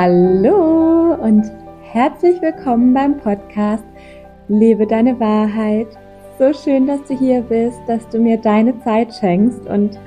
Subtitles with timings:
[0.00, 1.50] Hallo und
[1.82, 3.82] herzlich willkommen beim Podcast
[4.46, 5.88] Lebe deine Wahrheit.
[6.38, 9.98] So schön, dass du hier bist, dass du mir deine Zeit schenkst und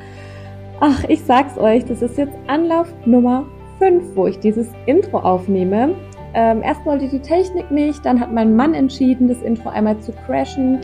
[0.79, 3.45] ach, ich sag's euch, das ist jetzt Anlauf Nummer
[3.79, 5.93] 5, wo ich dieses Intro aufnehme.
[6.35, 10.13] Ähm, erst wollte die Technik nicht, dann hat mein Mann entschieden, das Intro einmal zu
[10.13, 10.79] crashen.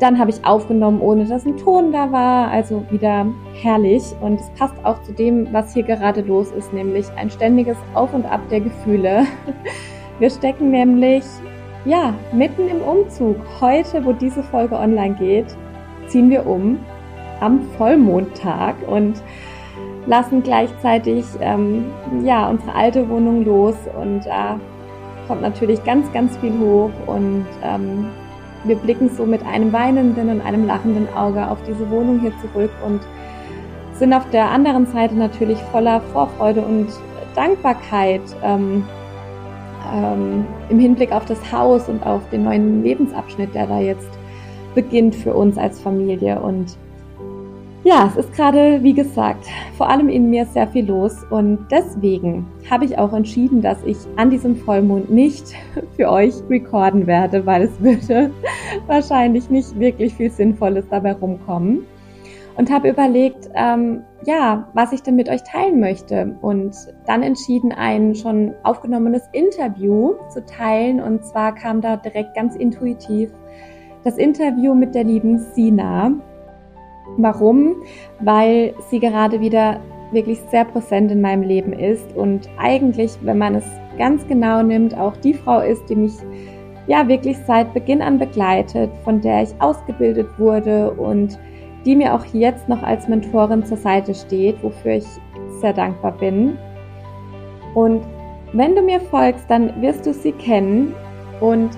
[0.00, 2.50] Dann habe ich aufgenommen, ohne dass ein Ton da war.
[2.50, 3.26] Also wieder
[3.62, 4.02] herrlich.
[4.20, 8.12] Und es passt auch zu dem, was hier gerade los ist, nämlich ein ständiges Auf
[8.12, 9.24] und Ab der Gefühle.
[10.18, 11.24] Wir stecken nämlich,
[11.84, 13.36] ja, mitten im Umzug.
[13.60, 15.56] Heute, wo diese Folge online geht,
[16.06, 16.78] ziehen wir um
[17.40, 19.22] am Vollmondtag und
[20.06, 21.86] lassen gleichzeitig, ähm,
[22.22, 23.74] ja, unsere alte Wohnung los.
[24.00, 28.06] Und da äh, kommt natürlich ganz, ganz viel hoch und ähm,
[28.64, 32.70] wir blicken so mit einem weinenden und einem lachenden Auge auf diese Wohnung hier zurück
[32.84, 33.00] und
[33.92, 36.88] sind auf der anderen Seite natürlich voller Vorfreude und
[37.34, 38.84] Dankbarkeit ähm,
[39.92, 44.10] ähm, im Hinblick auf das Haus und auf den neuen Lebensabschnitt, der da jetzt
[44.74, 46.40] beginnt für uns als Familie.
[46.40, 46.76] Und
[47.84, 49.46] ja, es ist gerade, wie gesagt,
[49.76, 53.98] vor allem in mir sehr viel los und deswegen habe ich auch entschieden, dass ich
[54.16, 55.54] an diesem Vollmond nicht
[55.96, 58.30] für euch recorden werde, weil es würde
[58.86, 61.84] wahrscheinlich nicht wirklich viel Sinnvolles dabei rumkommen.
[62.56, 66.36] Und habe überlegt, ähm, ja, was ich denn mit euch teilen möchte.
[66.40, 71.00] Und dann entschieden, ein schon aufgenommenes Interview zu teilen.
[71.00, 73.32] Und zwar kam da direkt ganz intuitiv
[74.04, 76.12] das Interview mit der lieben Sina.
[77.16, 77.76] Warum?
[78.20, 79.80] Weil sie gerade wieder
[80.12, 83.64] wirklich sehr präsent in meinem Leben ist und eigentlich, wenn man es
[83.98, 86.14] ganz genau nimmt, auch die Frau ist, die mich
[86.86, 91.38] ja wirklich seit Beginn an begleitet, von der ich ausgebildet wurde und
[91.84, 95.06] die mir auch jetzt noch als Mentorin zur Seite steht, wofür ich
[95.60, 96.56] sehr dankbar bin.
[97.74, 98.02] Und
[98.52, 100.94] wenn du mir folgst, dann wirst du sie kennen
[101.40, 101.70] und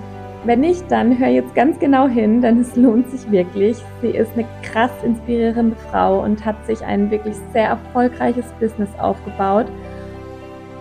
[0.45, 3.77] wenn nicht, dann hör jetzt ganz genau hin, denn es lohnt sich wirklich.
[4.01, 9.65] Sie ist eine krass inspirierende Frau und hat sich ein wirklich sehr erfolgreiches Business aufgebaut.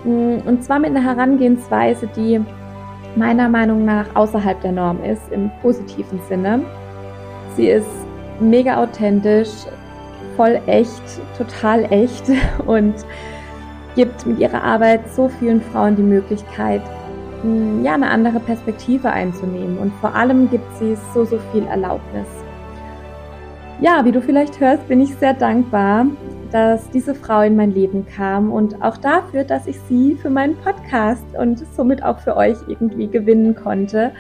[0.05, 2.41] Mm, und zwar mit einer Herangehensweise, die
[3.17, 6.61] meiner Meinung nach außerhalb der Norm ist, im positiven Sinne.
[7.57, 7.89] Sie ist
[8.39, 9.51] mega authentisch,
[10.37, 11.03] voll echt,
[11.39, 12.25] total echt
[12.67, 12.95] und
[13.95, 16.83] gibt mit ihrer Arbeit so vielen Frauen die Möglichkeit,
[17.83, 19.79] ja, eine andere Perspektive einzunehmen.
[19.79, 22.27] Und vor allem gibt sie so, so viel Erlaubnis.
[23.81, 26.07] Ja, wie du vielleicht hörst, bin ich sehr dankbar,
[26.51, 30.57] dass diese Frau in mein Leben kam und auch dafür, dass ich sie für meinen
[30.57, 34.13] Podcast und somit auch für euch irgendwie gewinnen konnte.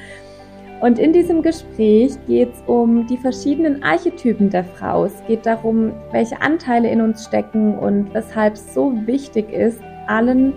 [0.82, 5.06] Und in diesem Gespräch geht es um die verschiedenen Archetypen der Frau.
[5.06, 10.52] Es geht darum, welche Anteile in uns stecken und weshalb es so wichtig ist, allen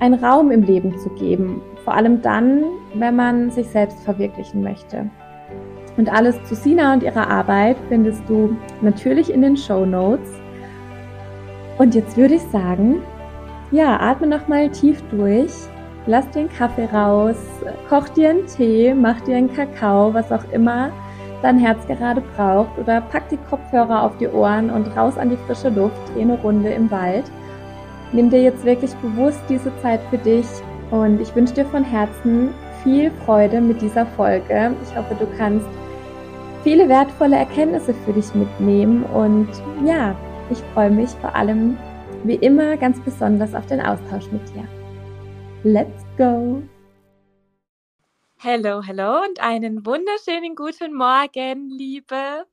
[0.00, 1.60] einen Raum im Leben zu geben.
[1.84, 2.64] Vor allem dann,
[2.94, 5.10] wenn man sich selbst verwirklichen möchte.
[5.96, 10.30] Und alles zu Sina und ihrer Arbeit findest du natürlich in den Show Notes.
[11.78, 13.02] Und jetzt würde ich sagen,
[13.70, 15.52] ja, atme nochmal tief durch,
[16.06, 17.36] lass den Kaffee raus,
[17.88, 20.90] koch dir einen Tee, mach dir einen Kakao, was auch immer
[21.42, 25.36] dein Herz gerade braucht oder pack die Kopfhörer auf die Ohren und raus an die
[25.36, 27.24] frische Luft, dreh eine Runde im Wald.
[28.12, 30.46] Nimm dir jetzt wirklich bewusst diese Zeit für dich
[30.90, 34.74] und ich wünsche dir von Herzen viel Freude mit dieser Folge.
[34.82, 35.66] Ich hoffe, du kannst
[36.62, 39.48] viele wertvolle Erkenntnisse für dich mitnehmen und
[39.84, 40.16] ja,
[40.50, 41.76] ich freue mich vor allem
[42.24, 44.66] wie immer ganz besonders auf den Austausch mit dir.
[45.62, 46.62] Let's go!
[48.40, 52.46] Hallo, hallo und einen wunderschönen guten Morgen, liebe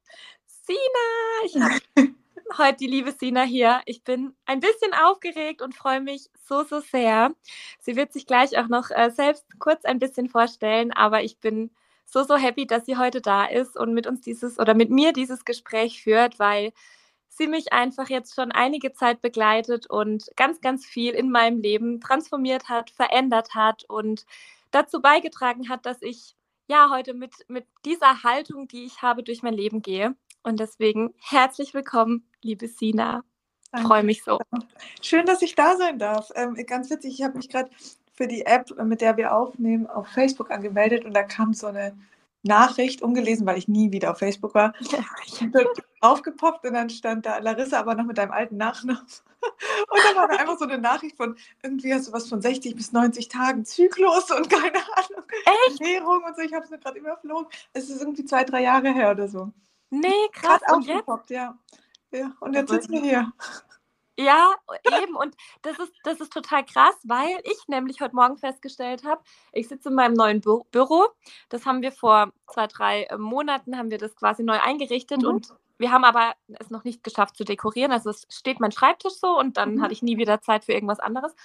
[0.48, 1.46] Sina.
[1.46, 2.16] Ich habe
[2.58, 3.82] heute die liebe Sina hier.
[3.86, 7.34] Ich bin ein bisschen aufgeregt und freue mich so, so sehr.
[7.80, 11.72] Sie wird sich gleich auch noch äh, selbst kurz ein bisschen vorstellen, aber ich bin
[12.06, 15.12] so, so happy, dass sie heute da ist und mit uns dieses oder mit mir
[15.14, 16.72] dieses Gespräch führt, weil
[17.30, 22.00] sie mich einfach jetzt schon einige Zeit begleitet und ganz, ganz viel in meinem Leben
[22.00, 24.26] transformiert hat, verändert hat und
[24.72, 26.36] dazu beigetragen hat, dass ich
[26.68, 30.16] ja heute mit, mit dieser Haltung, die ich habe, durch mein Leben gehe.
[30.46, 33.24] Und deswegen herzlich willkommen, liebe Sina.
[33.82, 34.40] Freue mich so.
[35.02, 36.30] Schön, dass ich da sein darf.
[36.36, 37.72] Ähm, ganz witzig, ich habe mich gerade
[38.14, 41.98] für die App, mit der wir aufnehmen, auf Facebook angemeldet und da kam so eine
[42.44, 44.74] Nachricht, ungelesen, weil ich nie wieder auf Facebook war,
[46.02, 49.02] aufgepoppt und dann stand da Larissa aber noch mit deinem alten Nachnamen.
[49.42, 52.76] Und dann war da einfach so eine Nachricht von, irgendwie hast du was von 60
[52.76, 55.24] bis 90 Tagen Zyklus und keine Ahnung,
[55.68, 55.82] Echt?
[55.82, 56.42] Ernährung und so.
[56.42, 57.46] Ich habe es mir gerade überflogen.
[57.74, 59.52] Es ist irgendwie zwei, drei Jahre her oder so.
[59.90, 60.62] Nee, krass.
[60.62, 61.58] Gerade aufgepoppt, ja.
[62.12, 62.32] ja.
[62.40, 63.34] Und jetzt sitzen wir hier.
[64.18, 64.54] Ja,
[65.02, 65.16] eben.
[65.16, 69.22] Und das ist, das ist total krass, weil ich nämlich heute Morgen festgestellt habe,
[69.52, 71.08] ich sitze in meinem neuen Bü Büro.
[71.50, 75.28] Das haben wir vor zwei, drei äh, Monaten, haben wir das quasi neu eingerichtet mhm.
[75.28, 77.92] und wir haben aber es noch nicht geschafft zu dekorieren.
[77.92, 79.82] Also es steht mein Schreibtisch so und dann mhm.
[79.82, 81.36] hatte ich nie wieder Zeit für irgendwas anderes.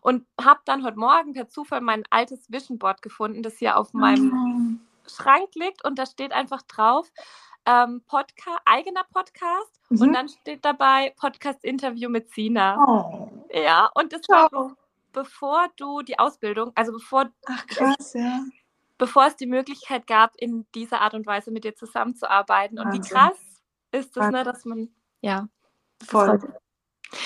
[0.00, 3.92] Und habe dann heute Morgen per Zufall mein altes Vision Board gefunden, das hier auf
[3.92, 4.80] meinem mhm.
[5.08, 7.10] Schrank liegt und da steht einfach drauf,
[7.66, 10.00] ähm, Podcast, eigener Podcast mhm.
[10.00, 12.76] und dann steht dabei Podcast-Interview mit Sina.
[12.86, 13.30] Oh.
[13.52, 14.48] Ja, und das Ciao.
[14.52, 14.76] war
[15.16, 18.44] bevor du die Ausbildung, also bevor, Ach, krass, ja.
[18.98, 22.78] bevor es die Möglichkeit gab, in dieser Art und Weise mit dir zusammenzuarbeiten.
[22.78, 23.02] Und Wahnsinn.
[23.02, 23.38] wie krass
[23.92, 24.90] ist das, ne, dass man,
[25.22, 25.48] ja.
[26.06, 26.38] Voll.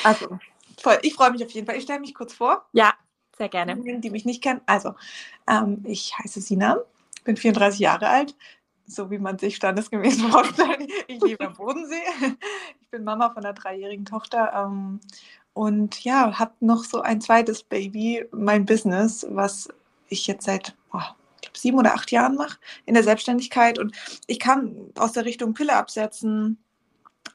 [0.04, 0.38] Also,
[0.81, 0.98] voll.
[1.02, 1.76] Ich freue mich auf jeden Fall.
[1.76, 2.64] Ich stelle mich kurz vor.
[2.72, 2.94] Ja,
[3.37, 3.76] sehr gerne.
[3.76, 4.60] Die mich nicht kennen.
[4.66, 4.94] Also,
[5.48, 6.78] ähm, ich heiße Sina,
[7.25, 8.37] bin 34 Jahre alt,
[8.90, 10.90] so wie man sich standesgemäß vorstellt.
[11.06, 12.02] Ich liebe am Bodensee.
[12.81, 15.00] Ich bin Mama von einer dreijährigen Tochter ähm,
[15.52, 19.69] und ja, habe noch so ein zweites Baby, mein Business, was
[20.08, 23.78] ich jetzt seit boah, glaub, sieben oder acht Jahren mache in der Selbstständigkeit.
[23.78, 23.96] Und
[24.26, 26.58] ich kam aus der Richtung Pille absetzen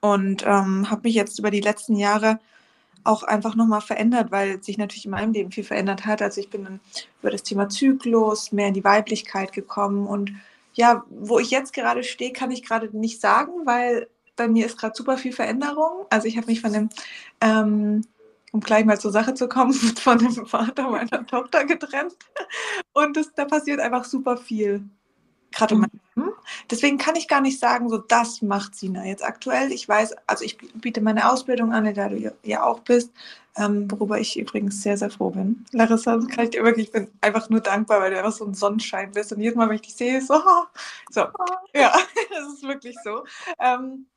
[0.02, 2.40] und ähm, habe mich jetzt über die letzten Jahre
[3.04, 6.22] auch einfach nochmal verändert, weil sich natürlich in meinem Leben viel verändert hat.
[6.22, 6.80] Also ich bin dann
[7.22, 10.32] über das Thema Zyklus mehr in die Weiblichkeit gekommen und
[10.76, 14.78] ja, wo ich jetzt gerade stehe, kann ich gerade nicht sagen, weil bei mir ist
[14.78, 16.06] gerade super viel Veränderung.
[16.10, 16.90] Also ich habe mich von dem,
[17.42, 18.02] ähm,
[18.52, 22.16] um gleich mal zur Sache zu kommen, von dem Vater meiner Tochter getrennt.
[22.94, 24.84] Und das, da passiert einfach super viel.
[25.52, 25.86] Gerade mhm.
[26.16, 26.32] Leben.
[26.70, 29.72] Deswegen kann ich gar nicht sagen, so das macht Sina jetzt aktuell.
[29.72, 33.12] Ich weiß, also ich biete meine Ausbildung an, da du ja auch bist
[33.58, 35.66] ähm, worüber ich übrigens sehr, sehr froh bin.
[35.72, 38.54] Larissa, kann ich dir wirklich, ich bin einfach nur dankbar, weil du einfach so ein
[38.54, 40.36] Sonnenschein bist und jedes Mal, wenn ich dich sehe, so,
[41.12, 41.22] so,
[41.74, 41.94] ja,
[42.30, 43.24] das ist wirklich so.
[43.60, 44.08] Ähm,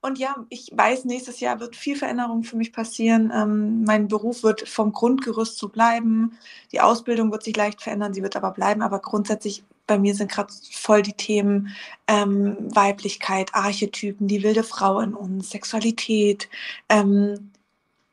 [0.00, 3.32] und ja, ich weiß, nächstes Jahr wird viel Veränderung für mich passieren.
[3.34, 6.38] Ähm, mein Beruf wird vom Grundgerüst so bleiben.
[6.72, 8.82] Die Ausbildung wird sich leicht verändern, sie wird aber bleiben.
[8.82, 11.74] Aber grundsätzlich bei mir sind gerade voll die Themen
[12.06, 16.48] ähm, Weiblichkeit, Archetypen, die wilde Frau in uns, Sexualität,
[16.88, 17.50] ähm,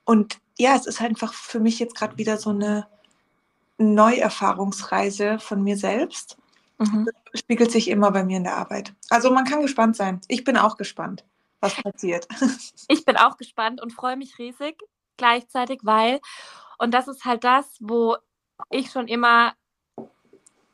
[0.06, 2.88] und ja, es ist einfach für mich jetzt gerade wieder so eine
[3.78, 6.38] Neuerfahrungsreise von mir selbst.
[6.78, 7.08] Mhm.
[7.32, 8.94] Das spiegelt sich immer bei mir in der Arbeit.
[9.10, 10.22] Also man kann gespannt sein.
[10.28, 11.24] Ich bin auch gespannt,
[11.60, 12.28] was passiert.
[12.88, 14.78] Ich bin auch gespannt und freue mich riesig
[15.18, 16.20] gleichzeitig, weil,
[16.78, 18.18] und das ist halt das, wo
[18.70, 19.54] ich schon immer,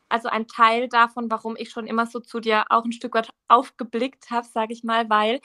[0.10, 3.30] also ein Teil davon, warum ich schon immer so zu dir auch ein Stück weit
[3.48, 5.40] aufgeblickt habe, sage ich mal, weil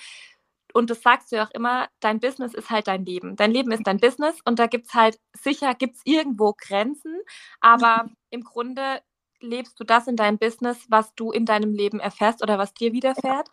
[0.75, 3.37] und das sagst du ja auch immer, dein Business ist halt dein Leben.
[3.37, 7.21] Dein Leben ist dein Business und da gibt es halt, sicher gibt es irgendwo Grenzen,
[7.61, 9.01] aber im Grunde
[9.41, 12.93] lebst du das in deinem Business, was du in deinem Leben erfährst oder was dir
[12.93, 13.49] widerfährt.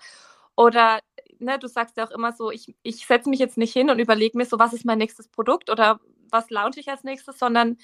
[0.56, 1.00] Oder
[1.38, 4.00] ne, du sagst ja auch immer so, ich, ich setze mich jetzt nicht hin und
[4.00, 6.00] überlege mir so, was ist mein nächstes Produkt oder
[6.32, 7.78] was launche ich als nächstes, sondern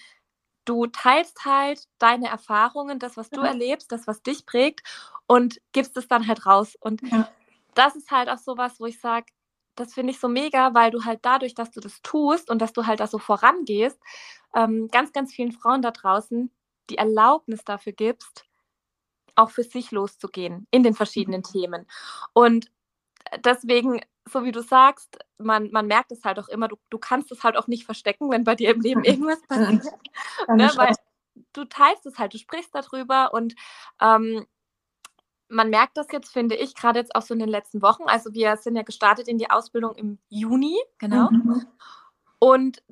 [0.66, 3.48] du teilst halt deine Erfahrungen, das, was du ja.
[3.48, 4.82] erlebst, das, was dich prägt
[5.28, 6.76] und gibst es dann halt raus.
[6.80, 7.30] Und ja
[7.78, 9.26] das ist halt auch sowas, wo ich sage,
[9.76, 12.74] das finde ich so mega, weil du halt dadurch, dass du das tust und dass
[12.74, 14.00] du halt da so vorangehst,
[14.56, 16.52] ähm, ganz, ganz vielen Frauen da draußen
[16.90, 18.46] die Erlaubnis dafür gibst,
[19.36, 21.52] auch für sich loszugehen in den verschiedenen mhm.
[21.52, 21.88] Themen.
[22.34, 22.72] Und
[23.44, 27.32] deswegen, so wie du sagst, man, man merkt es halt auch immer, du, du kannst
[27.32, 29.86] es halt auch nicht verstecken, wenn bei dir im Leben irgendwas passiert.
[30.48, 30.72] ne?
[30.76, 30.96] Weil
[31.54, 33.56] du teilst es halt, du sprichst darüber und
[34.02, 34.48] ähm,
[35.50, 38.04] man merkt das jetzt, finde ich, gerade jetzt auch so in den letzten Wochen.
[38.04, 41.30] Also wir sind ja gestartet in die Ausbildung im Juni, genau.
[41.32, 41.66] Mhm.
[42.40, 42.84] Und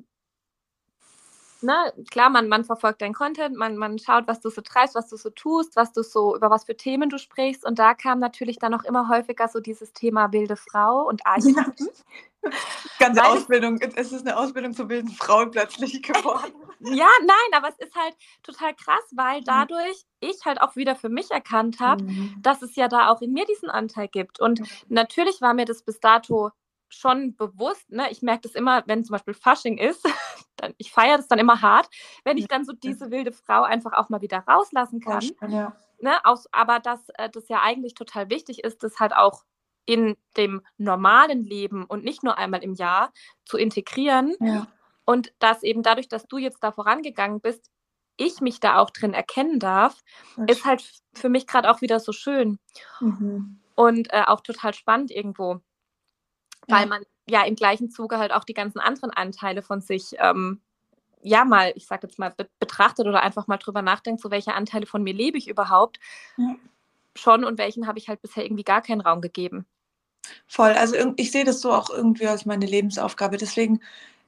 [1.66, 5.08] na, klar, man, man verfolgt deinen Content, man, man schaut, was du so treibst, was
[5.08, 7.66] du so tust, was du so, über was für Themen du sprichst.
[7.66, 11.88] Und da kam natürlich dann auch immer häufiger so dieses Thema wilde Frau und Archetypen.
[12.42, 12.50] Ja.
[13.00, 16.52] Ganze Weil, Ausbildung, es ist eine Ausbildung zur wilden Frau plötzlich geworden.
[16.80, 21.08] ja, nein, aber es ist halt total krass, weil dadurch ich halt auch wieder für
[21.08, 22.36] mich erkannt habe, mhm.
[22.40, 24.40] dass es ja da auch in mir diesen Anteil gibt.
[24.40, 24.66] Und mhm.
[24.88, 26.52] natürlich war mir das bis dato
[26.88, 28.10] schon bewusst, ne?
[28.10, 30.04] ich merke das immer, wenn zum Beispiel Fasching ist,
[30.56, 31.88] dann, ich feiere das dann immer hart,
[32.24, 35.22] wenn ich dann so diese wilde Frau einfach auch mal wieder rauslassen kann.
[35.48, 35.76] Ja.
[36.00, 36.24] Ne?
[36.24, 39.44] Aus, aber dass äh, das ja eigentlich total wichtig ist, das halt auch
[39.86, 43.12] in dem normalen Leben und nicht nur einmal im Jahr
[43.44, 44.34] zu integrieren.
[44.40, 44.66] Ja.
[45.04, 47.70] Und dass eben dadurch, dass du jetzt da vorangegangen bist,
[48.16, 50.02] ich mich da auch drin erkennen darf,
[50.46, 52.58] ist halt für mich gerade auch wieder so schön.
[53.00, 53.60] Mhm.
[53.74, 55.60] Und äh, auch total spannend irgendwo
[56.66, 56.86] weil ja.
[56.86, 60.60] man ja im gleichen Zuge halt auch die ganzen anderen Anteile von sich ähm,
[61.22, 64.54] ja mal, ich sag jetzt mal, be betrachtet oder einfach mal drüber nachdenkt, so welche
[64.54, 65.98] Anteile von mir lebe ich überhaupt
[66.36, 66.54] ja.
[67.14, 69.66] schon und welchen habe ich halt bisher irgendwie gar keinen Raum gegeben.
[70.46, 70.72] Voll.
[70.72, 73.36] Also ich sehe das so auch irgendwie als meine Lebensaufgabe.
[73.36, 73.80] Deswegen,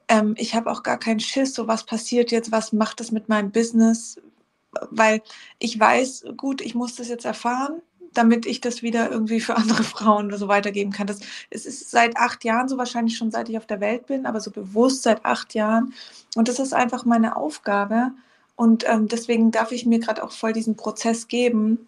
[0.07, 3.29] ähm, ich habe auch gar keinen Schiss, so was passiert jetzt, was macht das mit
[3.29, 4.19] meinem Business,
[4.91, 5.21] weil
[5.57, 7.81] ich weiß, gut, ich muss das jetzt erfahren,
[8.13, 11.07] damit ich das wieder irgendwie für andere Frauen so weitergeben kann.
[11.07, 14.25] Das, es ist seit acht Jahren so wahrscheinlich schon, seit ich auf der Welt bin,
[14.25, 15.93] aber so bewusst seit acht Jahren.
[16.35, 18.11] Und das ist einfach meine Aufgabe.
[18.55, 21.87] Und ähm, deswegen darf ich mir gerade auch voll diesen Prozess geben,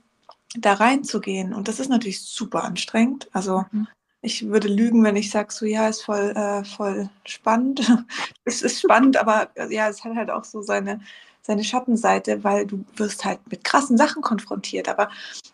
[0.57, 1.53] da reinzugehen.
[1.53, 3.29] Und das ist natürlich super anstrengend.
[3.33, 3.87] Also mhm.
[4.21, 7.81] ich würde lügen, wenn ich sage, so ja, ist voll, äh, voll spannend.
[8.45, 11.01] es ist spannend, aber ja, es hat halt auch so seine,
[11.41, 14.88] seine Schattenseite, weil du wirst halt mit krassen Sachen konfrontiert.
[14.89, 15.10] Aber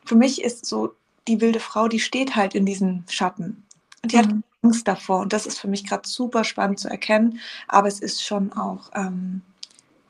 [0.05, 0.93] für mich ist so
[1.27, 3.65] die wilde Frau, die steht halt in diesen Schatten.
[4.03, 4.21] Und die mhm.
[4.21, 5.21] hat Angst davor.
[5.21, 7.39] Und das ist für mich gerade super spannend zu erkennen.
[7.67, 9.41] Aber es ist schon auch, ähm,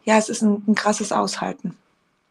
[0.03, 1.77] ja, es ist ein, ein krasses Aushalten.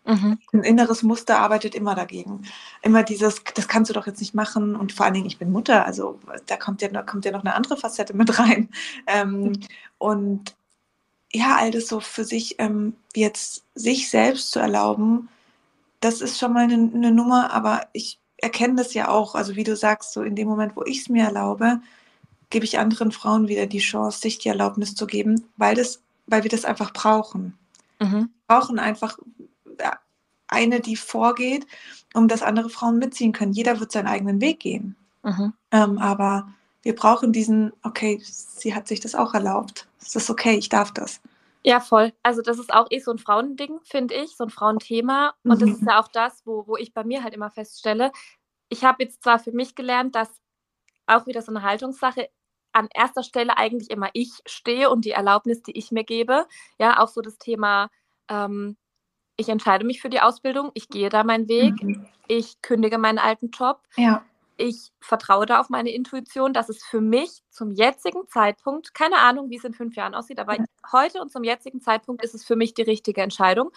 [0.07, 0.39] Mhm.
[0.53, 2.43] Ein inneres Muster arbeitet immer dagegen.
[2.83, 4.77] Immer dieses, das kannst du doch jetzt nicht machen.
[4.77, 7.55] Und vor allen Dingen, ich bin Mutter, also da kommt ja, kommt ja noch eine
[7.55, 8.71] andere Facette mit rein.
[9.07, 9.61] Ähm, mhm.
[9.99, 10.56] Und
[11.37, 15.29] ja, all das so für sich ähm, jetzt sich selbst zu erlauben,
[16.01, 19.65] das ist schon mal eine, eine, Nummer, aber ich erkenne das ja auch, also wie
[19.65, 21.81] du sagst, so in dem Moment, wo ich es mir erlaube,
[22.51, 26.43] gebe ich anderen Frauen wieder die Chance, sich die Erlaubnis zu geben, weil, das, weil
[26.43, 27.59] wir das einfach brauchen.
[27.99, 28.31] Mhm.
[28.47, 29.19] Wir brauchen einfach
[30.49, 31.67] eine, die vorgeht,
[32.15, 33.53] um dass andere Frauen mitziehen können.
[33.53, 34.97] Jeder wird seinen eigenen Weg gehen.
[35.23, 35.53] Mhm.
[35.73, 36.49] Ähm, aber
[36.83, 39.89] wir brauchen diesen, okay, sie hat sich das auch erlaubt.
[40.07, 41.21] Es ist okay, ich darf das.
[41.63, 42.13] Ja, voll.
[42.23, 45.35] Also das ist auch eh so ein Frauending, finde ich, so ein Frauenthema.
[45.43, 45.67] Und mhm.
[45.67, 48.13] das ist ja auch das, wo, wo ich bei mir halt immer feststelle,
[48.69, 50.29] ich habe jetzt zwar für mich gelernt, dass
[51.07, 52.29] auch wieder so eine Haltungssache
[52.73, 56.47] an erster Stelle eigentlich immer ich stehe und die Erlaubnis, die ich mir gebe.
[56.79, 57.91] Ja, auch so das Thema,
[58.29, 58.77] ähm,
[59.37, 62.07] ich entscheide mich für die Ausbildung, ich gehe da meinen Weg, mhm.
[62.29, 63.83] ich kündige meinen alten Job.
[63.97, 64.25] Ja
[64.57, 69.51] ich vertraue da auf meine Intuition, dass es für mich zum jetzigen Zeitpunkt, keine Ahnung,
[69.51, 70.57] wie es in fünf Jahren aussieht, aber
[70.93, 73.71] heute und zum jetzigen Zeitpunkt ist es für mich die richtige Entscheidung.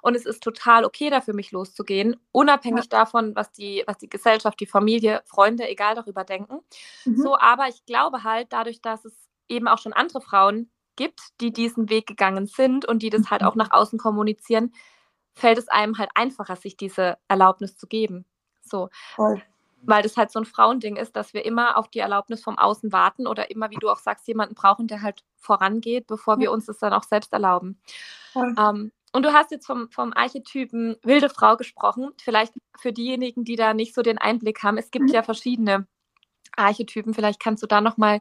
[0.00, 2.98] Und es ist total okay, da für mich loszugehen, unabhängig ja.
[2.98, 6.58] davon, was die, was die Gesellschaft, die Familie, Freunde, egal darüber denken.
[7.04, 7.16] Mhm.
[7.18, 9.14] So, aber ich glaube halt, dadurch, dass es
[9.48, 13.44] eben auch schon andere Frauen gibt, die diesen Weg gegangen sind und die das halt
[13.44, 13.60] auch mhm.
[13.60, 14.74] nach außen kommunizieren,
[15.34, 18.24] fällt es einem halt einfacher, sich diese Erlaubnis zu geben.
[18.60, 18.88] So.
[19.14, 19.40] Voll
[19.84, 22.92] weil das halt so ein Frauending ist, dass wir immer auf die Erlaubnis vom Außen
[22.92, 26.66] warten oder immer, wie du auch sagst, jemanden brauchen, der halt vorangeht, bevor wir uns
[26.66, 27.80] das dann auch selbst erlauben.
[28.58, 32.12] Ähm, und du hast jetzt vom, vom Archetypen wilde Frau gesprochen.
[32.18, 35.12] Vielleicht für diejenigen, die da nicht so den Einblick haben, es gibt mhm.
[35.12, 35.86] ja verschiedene
[36.56, 37.12] Archetypen.
[37.12, 38.20] Vielleicht kannst du da nochmal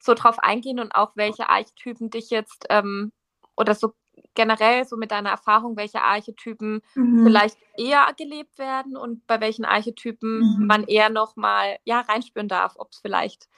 [0.00, 3.12] so drauf eingehen und auch welche Archetypen dich jetzt ähm,
[3.56, 3.92] oder so
[4.34, 7.24] generell so mit deiner Erfahrung, welche Archetypen mhm.
[7.24, 10.66] vielleicht eher gelebt werden und bei welchen Archetypen mhm.
[10.66, 13.48] man eher noch mal ja reinspüren darf, ob es vielleicht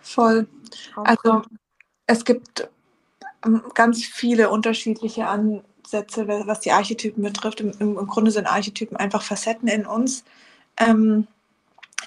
[0.00, 0.46] voll.
[0.94, 1.42] Also
[2.06, 2.68] es gibt
[3.44, 7.60] ähm, ganz viele unterschiedliche Ansätze, was die Archetypen betrifft.
[7.60, 10.24] Im, im Grunde sind Archetypen einfach Facetten in uns,
[10.78, 11.26] ähm,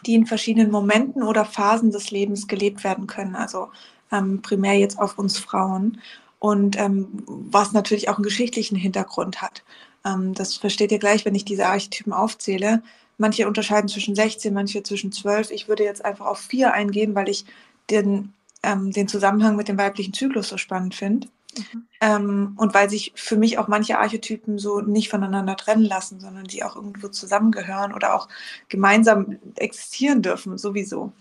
[0.05, 3.35] die in verschiedenen Momenten oder Phasen des Lebens gelebt werden können.
[3.35, 3.69] Also
[4.11, 5.99] ähm, primär jetzt auf uns Frauen
[6.39, 9.63] und ähm, was natürlich auch einen geschichtlichen Hintergrund hat.
[10.05, 12.83] Ähm, das versteht ihr gleich, wenn ich diese Archetypen aufzähle.
[13.17, 15.51] Manche unterscheiden zwischen 16, manche zwischen 12.
[15.51, 17.45] Ich würde jetzt einfach auf vier eingehen, weil ich
[17.89, 21.27] den, ähm, den Zusammenhang mit dem weiblichen Zyklus so spannend finde.
[21.57, 21.87] Mhm.
[22.01, 26.47] Ähm, und weil sich für mich auch manche Archetypen so nicht voneinander trennen lassen, sondern
[26.47, 28.27] sie auch irgendwo zusammengehören oder auch
[28.69, 31.11] gemeinsam existieren dürfen, sowieso.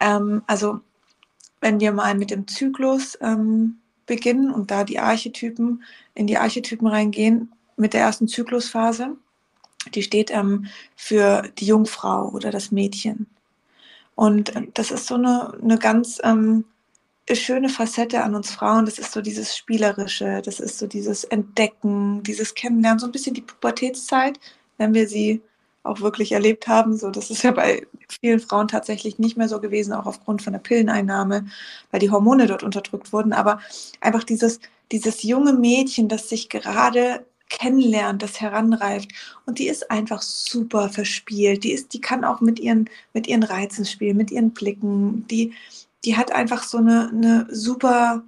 [0.00, 0.80] Ähm, also
[1.60, 5.84] wenn wir mal mit dem Zyklus ähm, beginnen und da die Archetypen,
[6.14, 9.16] in die Archetypen reingehen mit der ersten Zyklusphase.
[9.94, 13.26] Die steht ähm, für die Jungfrau oder das Mädchen.
[14.16, 16.64] Und äh, das ist so eine, eine ganz ähm,
[17.32, 18.86] schöne Facette an uns Frauen.
[18.86, 23.34] Das ist so dieses Spielerische, das ist so dieses Entdecken, dieses Kennenlernen, so ein bisschen
[23.34, 24.40] die Pubertätszeit,
[24.78, 25.40] wenn wir sie
[25.84, 26.96] auch wirklich erlebt haben.
[26.96, 30.52] So, das ist ja bei vielen Frauen tatsächlich nicht mehr so gewesen, auch aufgrund von
[30.52, 31.46] der Pilleneinnahme,
[31.90, 33.32] weil die Hormone dort unterdrückt wurden.
[33.32, 33.60] Aber
[34.00, 34.60] einfach dieses,
[34.92, 39.10] dieses junge Mädchen, das sich gerade kennenlernt, das heranreift.
[39.46, 41.64] Und die ist einfach super verspielt.
[41.64, 45.26] Die ist, die kann auch mit ihren, mit ihren Reizen spielen, mit ihren Blicken.
[45.28, 45.54] Die,
[46.04, 48.22] die hat einfach so eine, eine super,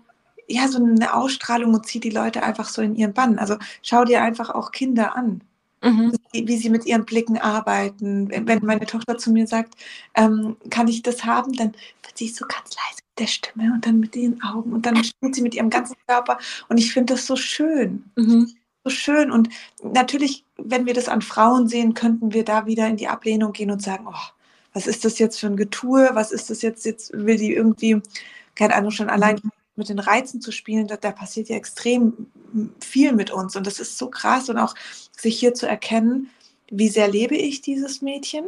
[0.49, 3.39] ja, so eine Ausstrahlung und zieht die Leute einfach so in ihren Bann.
[3.39, 5.43] Also schau dir einfach auch Kinder an.
[5.83, 6.13] Mhm.
[6.33, 8.29] Wie, wie, sie mit ihren Blicken arbeiten.
[8.31, 9.75] Wenn meine Tochter zu mir sagt,
[10.15, 11.73] ähm, kann ich das haben, dann
[12.03, 15.03] wird sie so ganz leise mit der Stimme und dann mit den Augen und dann
[15.05, 16.39] spielt sie mit ihrem ganzen Körper.
[16.69, 18.05] Und ich finde das so schön.
[18.17, 18.53] Mhm.
[18.85, 19.31] So schön.
[19.31, 19.49] Und
[19.83, 23.71] natürlich, wenn wir das an Frauen sehen, könnten wir da wieder in die Ablehnung gehen
[23.71, 24.31] und sagen, oh,
[24.73, 28.01] was ist das jetzt für ein Getue, was ist das jetzt, jetzt will die irgendwie,
[28.55, 29.51] keine Ahnung, schon allein mhm.
[29.77, 32.27] Mit den Reizen zu spielen, da, da passiert ja extrem
[32.81, 34.75] viel mit uns und das ist so krass und auch
[35.17, 36.31] sich hier zu erkennen,
[36.71, 38.45] wie sehr lebe ich dieses Mädchen,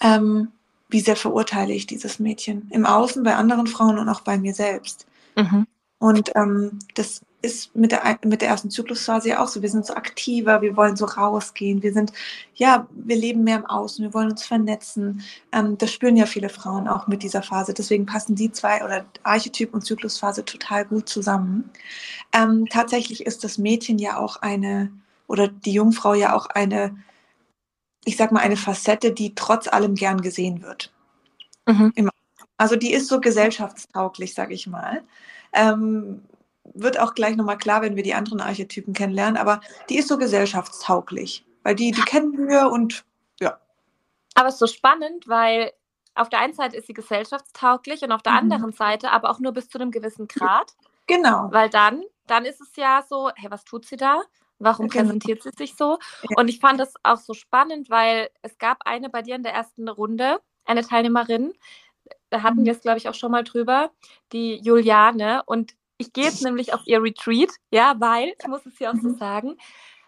[0.00, 0.48] ähm,
[0.88, 4.54] wie sehr verurteile ich dieses Mädchen im Außen, bei anderen Frauen und auch bei mir
[4.54, 5.06] selbst.
[5.36, 5.66] Mhm.
[6.00, 9.60] Und ähm, das ist mit der, mit der ersten Zyklusphase ja auch so.
[9.60, 12.12] Wir sind so aktiver, wir wollen so rausgehen, wir sind,
[12.54, 15.22] ja, wir leben mehr im Außen, wir wollen uns vernetzen.
[15.52, 17.74] Ähm, das spüren ja viele Frauen auch mit dieser Phase.
[17.74, 21.70] Deswegen passen die zwei oder Archetyp und Zyklusphase total gut zusammen.
[22.32, 24.90] Ähm, tatsächlich ist das Mädchen ja auch eine,
[25.26, 26.96] oder die Jungfrau ja auch eine,
[28.06, 30.94] ich sag mal, eine Facette, die trotz allem gern gesehen wird.
[31.66, 31.92] Mhm.
[32.56, 35.02] Also die ist so gesellschaftstauglich, sag ich mal.
[35.52, 36.22] Ähm,
[36.74, 40.18] wird auch gleich nochmal klar, wenn wir die anderen Archetypen kennenlernen, aber die ist so
[40.18, 43.04] gesellschaftstauglich, weil die, die kennen wir und
[43.40, 43.58] ja.
[44.34, 45.72] Aber es ist so spannend, weil
[46.14, 48.38] auf der einen Seite ist sie gesellschaftstauglich und auf der mhm.
[48.38, 50.74] anderen Seite aber auch nur bis zu einem gewissen Grad.
[51.06, 51.48] Genau.
[51.50, 54.22] Weil dann, dann ist es ja so, hey, was tut sie da?
[54.58, 55.04] Warum genau.
[55.04, 55.98] präsentiert sie sich so?
[56.22, 56.36] Ja.
[56.36, 59.54] Und ich fand das auch so spannend, weil es gab eine bei dir in der
[59.54, 61.54] ersten Runde, eine Teilnehmerin,
[62.30, 62.66] da hatten mhm.
[62.66, 63.90] wir es, glaube ich, auch schon mal drüber,
[64.32, 65.42] die Juliane.
[65.46, 68.96] Und ich gehe jetzt nämlich auf ihr Retreat, ja, weil, ich muss es hier auch
[68.96, 69.18] so mhm.
[69.18, 69.56] sagen,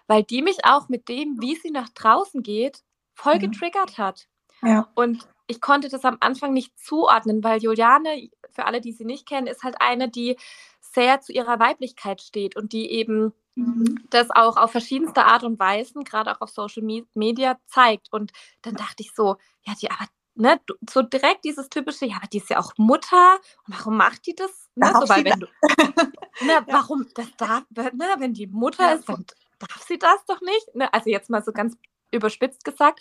[0.06, 2.82] weil die mich auch mit dem, wie sie nach draußen geht,
[3.14, 3.50] voll mhm.
[3.50, 4.26] getriggert hat.
[4.62, 4.88] Ja.
[4.94, 9.26] Und ich konnte das am Anfang nicht zuordnen, weil Juliane, für alle, die sie nicht
[9.26, 10.36] kennen, ist halt eine, die
[10.80, 14.06] sehr zu ihrer Weiblichkeit steht und die eben mhm.
[14.10, 16.82] das auch auf verschiedenste Art und Weisen, gerade auch auf Social
[17.14, 18.12] Media, zeigt.
[18.12, 19.36] Und dann dachte ich so,
[19.66, 23.38] ja, die, aber ne, so direkt dieses typische, ja, aber die ist ja auch Mutter,
[23.66, 24.68] und warum macht die das?
[24.74, 25.46] Ne, so, weil wenn du,
[26.44, 29.24] ne, warum, das darf, ne, wenn die Mutter ist, dann
[29.58, 30.74] darf sie das doch nicht.
[30.74, 30.92] Ne?
[30.92, 31.76] Also jetzt mal so ganz
[32.10, 33.00] überspitzt gesagt.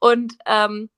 [0.00, 0.90] Und ähm,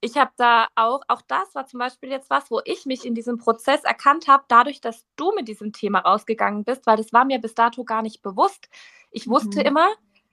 [0.00, 3.14] ich habe da auch, auch das war zum Beispiel jetzt was, wo ich mich in
[3.14, 7.24] diesem Prozess erkannt habe, dadurch, dass du mit diesem Thema rausgegangen bist, weil das war
[7.24, 8.68] mir bis dato gar nicht bewusst.
[9.10, 9.66] Ich wusste mhm.
[9.66, 9.88] immer,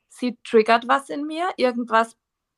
[0.10, 2.18] sie triggert was in mir, irgendwas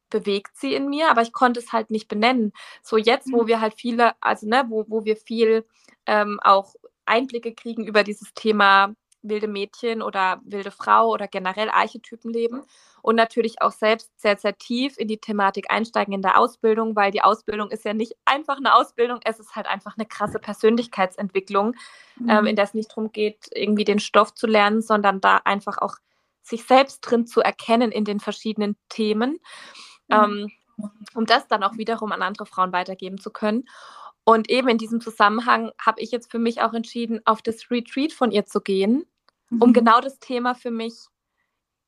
[0.10, 2.54] bewegt sie in mir, aber ich konnte es halt nicht benennen.
[2.82, 3.48] So jetzt, wo mhm.
[3.48, 5.66] wir halt viele, also ne, wo, wo wir viel
[6.06, 8.94] ähm, auch Einblicke kriegen über dieses Thema
[9.30, 12.64] wilde Mädchen oder wilde Frau oder generell Archetypenleben
[13.02, 17.12] und natürlich auch selbst sehr, sehr tief in die Thematik einsteigen in der Ausbildung, weil
[17.12, 21.76] die Ausbildung ist ja nicht einfach eine Ausbildung, es ist halt einfach eine krasse Persönlichkeitsentwicklung,
[22.18, 22.30] mhm.
[22.30, 25.78] ähm, in der es nicht darum geht, irgendwie den Stoff zu lernen, sondern da einfach
[25.80, 25.96] auch
[26.42, 29.40] sich selbst drin zu erkennen in den verschiedenen Themen
[30.10, 30.52] ähm,
[31.14, 33.66] um das dann auch wiederum an andere Frauen weitergeben zu können.
[34.24, 38.12] Und eben in diesem Zusammenhang habe ich jetzt für mich auch entschieden, auf das Retreat
[38.12, 39.06] von ihr zu gehen,
[39.50, 39.62] mhm.
[39.62, 40.96] um genau das Thema für mich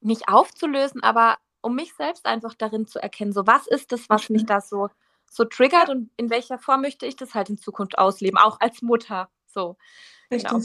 [0.02, 4.30] nicht aufzulösen, aber um mich selbst einfach darin zu erkennen, so was ist das, was
[4.30, 4.90] mich da so,
[5.30, 8.82] so triggert und in welcher Form möchte ich das halt in Zukunft ausleben, auch als
[8.84, 9.30] Mutter.
[9.48, 9.76] So.
[10.32, 10.52] Richtig.
[10.52, 10.64] Genau.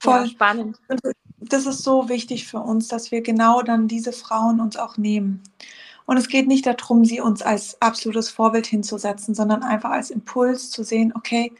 [0.00, 0.78] Voll ja, spannend.
[1.38, 5.42] Das ist so wichtig für uns, dass wir genau dann diese Frauen uns auch nehmen.
[6.06, 10.70] Und es geht nicht darum, sie uns als absolutes Vorbild hinzusetzen, sondern einfach als Impuls
[10.70, 11.52] zu sehen, okay,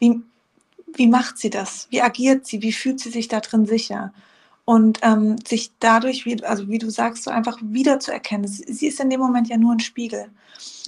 [0.00, 0.20] wie,
[0.94, 1.86] wie macht sie das?
[1.90, 2.60] Wie agiert sie?
[2.60, 4.12] Wie fühlt sie sich da drin sicher?
[4.64, 8.48] Und ähm, sich dadurch, wie, also wie du sagst, so einfach wiederzuerkennen.
[8.48, 10.26] Sie, sie ist in dem Moment ja nur ein Spiegel.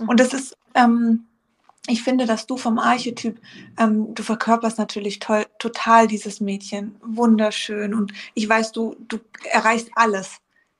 [0.00, 0.08] Mhm.
[0.08, 1.26] Und das ist, ähm,
[1.86, 3.38] ich finde, dass du vom Archetyp,
[3.78, 7.94] ähm, du verkörperst natürlich toll, total dieses Mädchen, wunderschön.
[7.94, 9.18] Und ich weiß, du, du
[9.52, 10.38] erreichst alles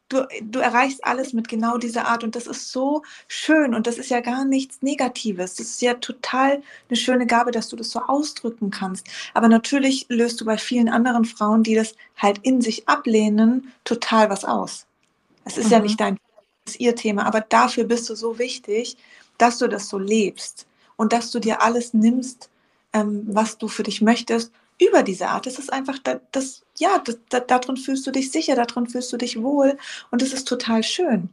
[0.09, 3.99] du, du erreichst alles mit genau dieser Art und das ist so schön und das
[3.99, 5.55] ist ja gar nichts Negatives.
[5.55, 9.07] Das ist ja total eine schöne Gabe, dass du das so ausdrücken kannst.
[9.35, 14.31] Aber natürlich löst du bei vielen anderen Frauen, die das halt in sich ablehnen, total
[14.31, 14.87] was aus.
[15.45, 15.73] Es ist mhm.
[15.73, 16.19] ja nicht dein,
[16.66, 18.97] ist ihr Thema, aber dafür bist du so wichtig,
[19.38, 20.66] dass du das so lebst
[20.97, 22.49] und dass du dir alles nimmst,
[22.92, 25.46] ähm, was du für dich möchtest über diese Art.
[25.46, 29.12] Das ist einfach, das, das ja, das, das, darin fühlst du dich sicher, darin fühlst
[29.12, 29.78] du dich wohl
[30.10, 31.30] und es ist total schön.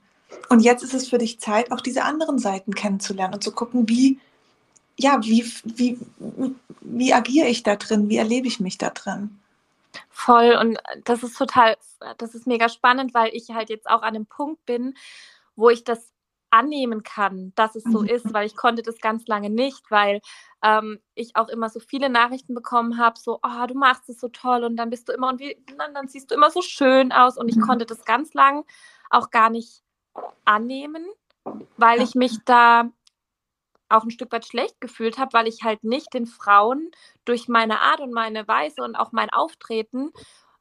[0.50, 3.88] Und jetzt ist es für dich Zeit, auch diese anderen Seiten kennenzulernen und zu gucken,
[3.90, 4.20] wie,
[4.98, 6.00] ja, wie, wie,
[6.82, 9.40] wie agiere ich da drin, wie erlebe ich mich da drin.
[10.10, 11.78] Voll und das ist total,
[12.18, 14.96] das ist mega spannend, weil ich halt jetzt auch an einem Punkt bin,
[15.56, 16.13] wo ich das
[16.54, 18.08] annehmen kann, dass es so mhm.
[18.08, 20.22] ist, weil ich konnte das ganz lange nicht, weil
[20.64, 24.28] ähm, ich auch immer so viele Nachrichten bekommen habe, so, oh, du machst es so
[24.30, 27.12] toll und dann bist du immer und wie, dann, dann siehst du immer so schön
[27.12, 27.62] aus und ich mhm.
[27.62, 28.66] konnte das ganz lang
[29.10, 29.82] auch gar nicht
[30.46, 31.08] annehmen,
[31.78, 32.92] weil ich mich da
[33.90, 36.92] auch ein Stück weit schlecht gefühlt habe, weil ich halt nicht den Frauen
[37.26, 40.12] durch meine Art und meine Weise und auch mein Auftreten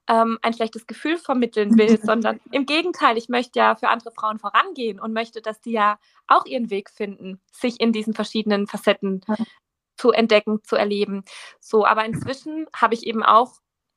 [0.08, 4.38] ähm, ein schlechtes Gefühl vermitteln will, sondern im Gegenteil, ich möchte ja für andere Frauen
[4.38, 9.22] vorangehen und möchte, dass die ja auch ihren Weg finden, sich in diesen verschiedenen Facetten
[9.96, 11.24] zu entdecken, zu erleben.
[11.60, 13.54] So, aber inzwischen habe ich eben auch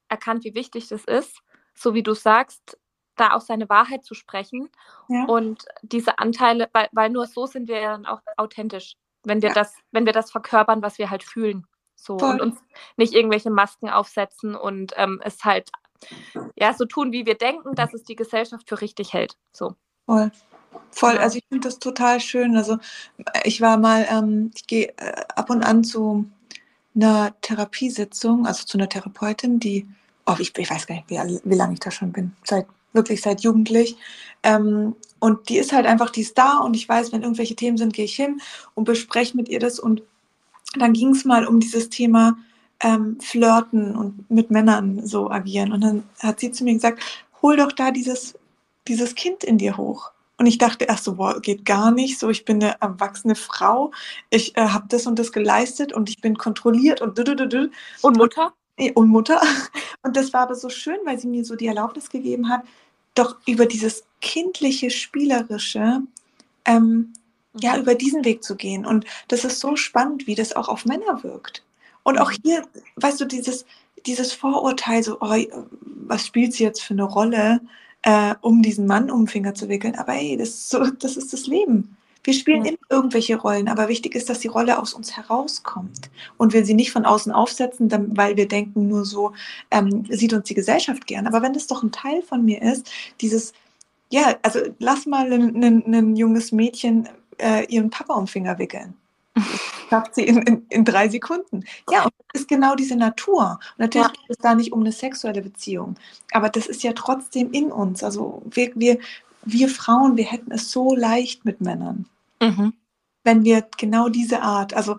[0.10, 1.42] erkannt, wie wichtig das ist,
[1.74, 2.78] so wie du sagst,
[3.16, 4.70] da auch seine Wahrheit zu sprechen
[5.08, 5.26] ja.
[5.26, 9.50] und diese Anteile, weil, weil nur so sind wir ja dann auch authentisch, wenn wir
[9.50, 9.56] ja.
[9.56, 11.66] das, wenn wir das verkörpern, was wir halt fühlen.
[11.96, 12.32] So Voll.
[12.34, 12.60] und uns
[12.98, 15.72] nicht irgendwelche Masken aufsetzen und ähm, es halt
[16.56, 19.38] ja so tun, wie wir denken, dass es die Gesellschaft für richtig hält.
[19.52, 19.76] So.
[20.06, 20.32] Voll.
[20.92, 22.56] Voll, also ich finde das total schön.
[22.56, 22.78] Also
[23.44, 26.26] ich war mal, ähm, ich gehe äh, ab und an zu
[26.96, 29.88] einer Therapiesitzung, also zu einer Therapeutin, die,
[30.26, 33.22] oh, ich, ich weiß gar nicht, wie, wie lange ich da schon bin, seit wirklich
[33.22, 33.98] seit jugendlich.
[34.42, 37.78] Ähm, und die ist halt einfach, die ist da und ich weiß, wenn irgendwelche Themen
[37.78, 38.42] sind, gehe ich hin
[38.74, 39.80] und bespreche mit ihr das.
[39.80, 40.02] Und
[40.78, 42.38] dann ging es mal um dieses Thema
[42.82, 45.72] ähm, Flirten und mit Männern so agieren.
[45.72, 47.02] Und dann hat sie zu mir gesagt,
[47.42, 48.38] hol doch da dieses,
[48.88, 50.12] dieses Kind in dir hoch.
[50.38, 52.20] Und ich dachte erst so, boah, geht gar nicht.
[52.20, 53.92] So, ich bin eine erwachsene Frau.
[54.30, 57.18] Ich äh, habe das und das geleistet und ich bin kontrolliert und
[58.02, 58.54] und Mutter
[58.94, 59.42] und Mutter.
[60.04, 62.62] Und das war aber so schön, weil sie mir so die Erlaubnis gegeben hat,
[63.16, 66.02] doch über dieses kindliche, spielerische,
[66.66, 67.14] ähm,
[67.60, 67.82] ja, mhm.
[67.82, 68.86] über diesen Weg zu gehen.
[68.86, 71.65] Und das ist so spannend, wie das auch auf Männer wirkt.
[72.06, 72.38] Und auch mhm.
[72.44, 72.64] hier,
[72.96, 73.66] weißt du, dieses,
[74.06, 75.36] dieses Vorurteil, so, oh,
[75.82, 77.60] was spielt sie jetzt für eine Rolle,
[78.04, 79.96] äh, um diesen Mann um den Finger zu wickeln?
[79.96, 81.98] Aber ey, das ist, so, das, ist das Leben.
[82.24, 82.70] Wir spielen ja.
[82.70, 86.74] immer irgendwelche Rollen, aber wichtig ist, dass die Rolle aus uns herauskommt und wir sie
[86.74, 89.34] nicht von außen aufsetzen, weil wir denken, nur so
[89.72, 91.28] ähm, sieht uns die Gesellschaft gern.
[91.28, 92.90] Aber wenn das doch ein Teil von mir ist,
[93.22, 93.54] dieses,
[94.12, 98.58] ja, also lass mal ein, ein, ein junges Mädchen äh, ihren Papa um den Finger
[98.60, 98.96] wickeln.
[99.90, 101.64] schafft sie in, in, in, drei Sekunden.
[101.90, 103.60] Ja, und das ist genau diese Natur.
[103.74, 104.14] Und natürlich ja.
[104.14, 105.96] geht es da nicht um eine sexuelle Beziehung,
[106.32, 108.04] aber das ist ja trotzdem in uns.
[108.04, 108.98] Also wir, wir,
[109.44, 112.06] wir Frauen, wir hätten es so leicht mit Männern.
[112.42, 112.74] Mhm.
[113.24, 114.98] Wenn wir genau diese Art, also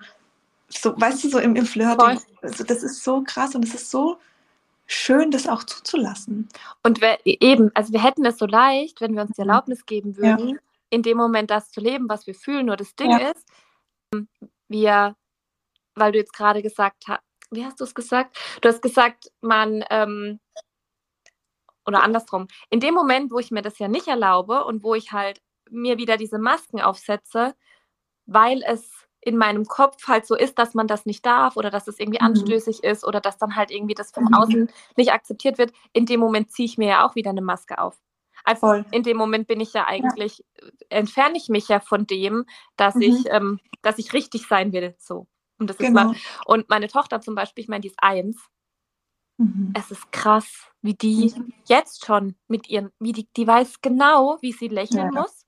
[0.69, 3.91] so, weißt du, so im, im Flirting, also das ist so krass und es ist
[3.91, 4.19] so
[4.87, 6.49] schön, das auch zuzulassen.
[6.83, 9.49] Und wir, eben, also wir hätten es so leicht, wenn wir uns die mhm.
[9.49, 10.57] Erlaubnis geben würden, ja.
[10.91, 12.67] in dem Moment das zu leben, was wir fühlen.
[12.67, 13.19] Nur das Ding ja.
[13.31, 13.45] ist,
[14.69, 15.17] wir,
[15.95, 18.37] weil du jetzt gerade gesagt hast, wie hast du es gesagt?
[18.61, 20.41] Du hast gesagt, man, ähm,
[21.87, 25.13] oder andersrum, in dem Moment, wo ich mir das ja nicht erlaube und wo ich
[25.13, 25.41] halt
[25.71, 27.55] mir wieder diese Masken aufsetze,
[28.27, 31.89] weil es in meinem Kopf halt so ist, dass man das nicht darf oder dass
[31.89, 32.27] es irgendwie mhm.
[32.27, 34.35] anstößig ist oder dass dann halt irgendwie das von mhm.
[34.35, 37.79] außen nicht akzeptiert wird, in dem Moment ziehe ich mir ja auch wieder eine Maske
[37.79, 38.01] auf.
[38.47, 38.87] Also Voll.
[38.93, 40.69] in dem Moment bin ich ja eigentlich, ja.
[40.89, 43.03] entferne ich mich ja von dem, dass mhm.
[43.03, 44.95] ich, ähm, dass ich richtig sein will.
[44.99, 45.27] So.
[45.59, 46.13] Und das genau.
[46.13, 48.41] ist mal, und meine Tochter zum Beispiel, ich meine, die ist eins.
[49.39, 49.73] Mhm.
[49.77, 51.53] Es ist krass, wie die mhm.
[51.65, 55.45] jetzt schon mit ihren, wie die, die weiß genau, wie sie lächeln ja, muss.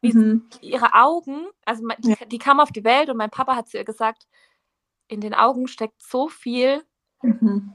[0.00, 0.48] Wie mhm.
[0.62, 2.16] ihre Augen, also die, ja.
[2.24, 4.26] die, kam auf die Welt und mein Papa hat zu ihr gesagt,
[5.06, 6.82] in den Augen steckt so viel,
[7.20, 7.74] mhm.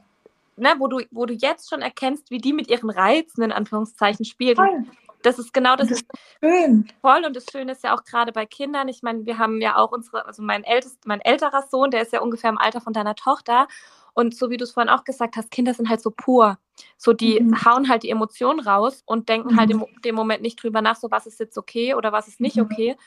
[0.55, 4.25] Ne, wo, du, wo du jetzt schon erkennst, wie die mit ihren Reizen in Anführungszeichen
[4.25, 4.57] spielt.
[4.57, 4.85] Voll.
[5.23, 5.87] Das ist genau das.
[5.87, 6.07] das ist
[6.43, 6.87] schön.
[7.01, 8.89] Voll und das Schöne ist ja auch gerade bei Kindern.
[8.89, 12.11] Ich meine, wir haben ja auch unsere, also mein ältest, mein älterer Sohn, der ist
[12.11, 13.67] ja ungefähr im Alter von deiner Tochter.
[14.13, 16.59] Und so wie du es vorhin auch gesagt hast, Kinder sind halt so pur.
[16.97, 17.65] So, die mhm.
[17.65, 19.79] hauen halt die Emotionen raus und denken halt mhm.
[19.79, 22.39] halt im dem Moment nicht drüber nach, so was ist jetzt okay oder was ist
[22.39, 22.63] nicht mhm.
[22.63, 22.97] okay.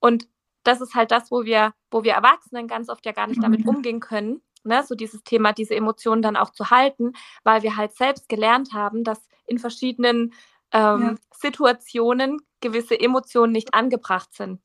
[0.00, 0.28] Und
[0.64, 3.60] das ist halt das, wo wir, wo wir Erwachsenen ganz oft ja gar nicht damit
[3.60, 3.68] mhm.
[3.68, 4.42] umgehen können.
[4.64, 4.82] Ne?
[4.86, 7.12] So dieses Thema, diese Emotionen dann auch zu halten,
[7.44, 10.32] weil wir halt selbst gelernt haben, dass in verschiedenen
[10.72, 11.14] ähm, ja.
[11.34, 14.60] Situationen gewisse Emotionen nicht angebracht sind.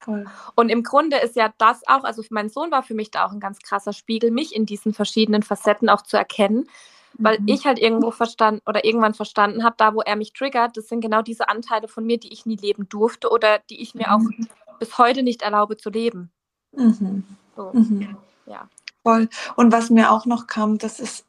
[0.00, 0.24] Voll.
[0.56, 3.32] Und im Grunde ist ja das auch, also mein Sohn war für mich da auch
[3.32, 6.68] ein ganz krasser Spiegel, mich in diesen verschiedenen Facetten auch zu erkennen,
[7.14, 7.48] weil mhm.
[7.48, 11.02] ich halt irgendwo verstanden oder irgendwann verstanden habe, da wo er mich triggert, das sind
[11.02, 14.12] genau diese Anteile von mir, die ich nie leben durfte oder die ich mir mhm.
[14.12, 16.30] auch bis heute nicht erlaube zu leben.
[16.72, 17.24] Mhm.
[17.54, 17.70] So.
[17.74, 18.16] Mhm.
[18.46, 18.68] Ja.
[19.02, 19.28] Voll.
[19.56, 21.24] Und was mir auch noch kam, das ist,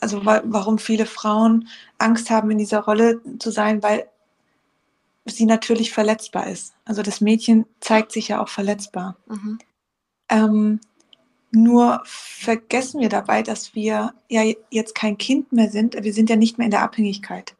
[0.00, 4.08] also warum viele Frauen Angst haben, in dieser Rolle zu sein, weil
[5.24, 6.74] sie natürlich verletzbar ist.
[6.84, 9.16] Also das Mädchen zeigt sich ja auch verletzbar.
[9.26, 9.58] Mhm.
[10.28, 10.80] Ähm,
[11.50, 15.96] nur vergessen wir dabei, dass wir ja jetzt kein Kind mehr sind.
[16.02, 17.54] Wir sind ja nicht mehr in der Abhängigkeit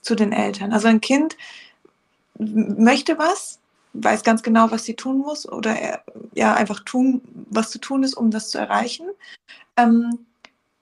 [0.00, 0.72] zu den Eltern.
[0.72, 1.36] Also ein Kind
[2.38, 3.58] möchte was,
[3.94, 6.02] weiß ganz genau, was sie tun muss oder
[6.34, 9.06] ja einfach tun, was zu tun ist, um das zu erreichen.
[9.76, 10.26] Ähm,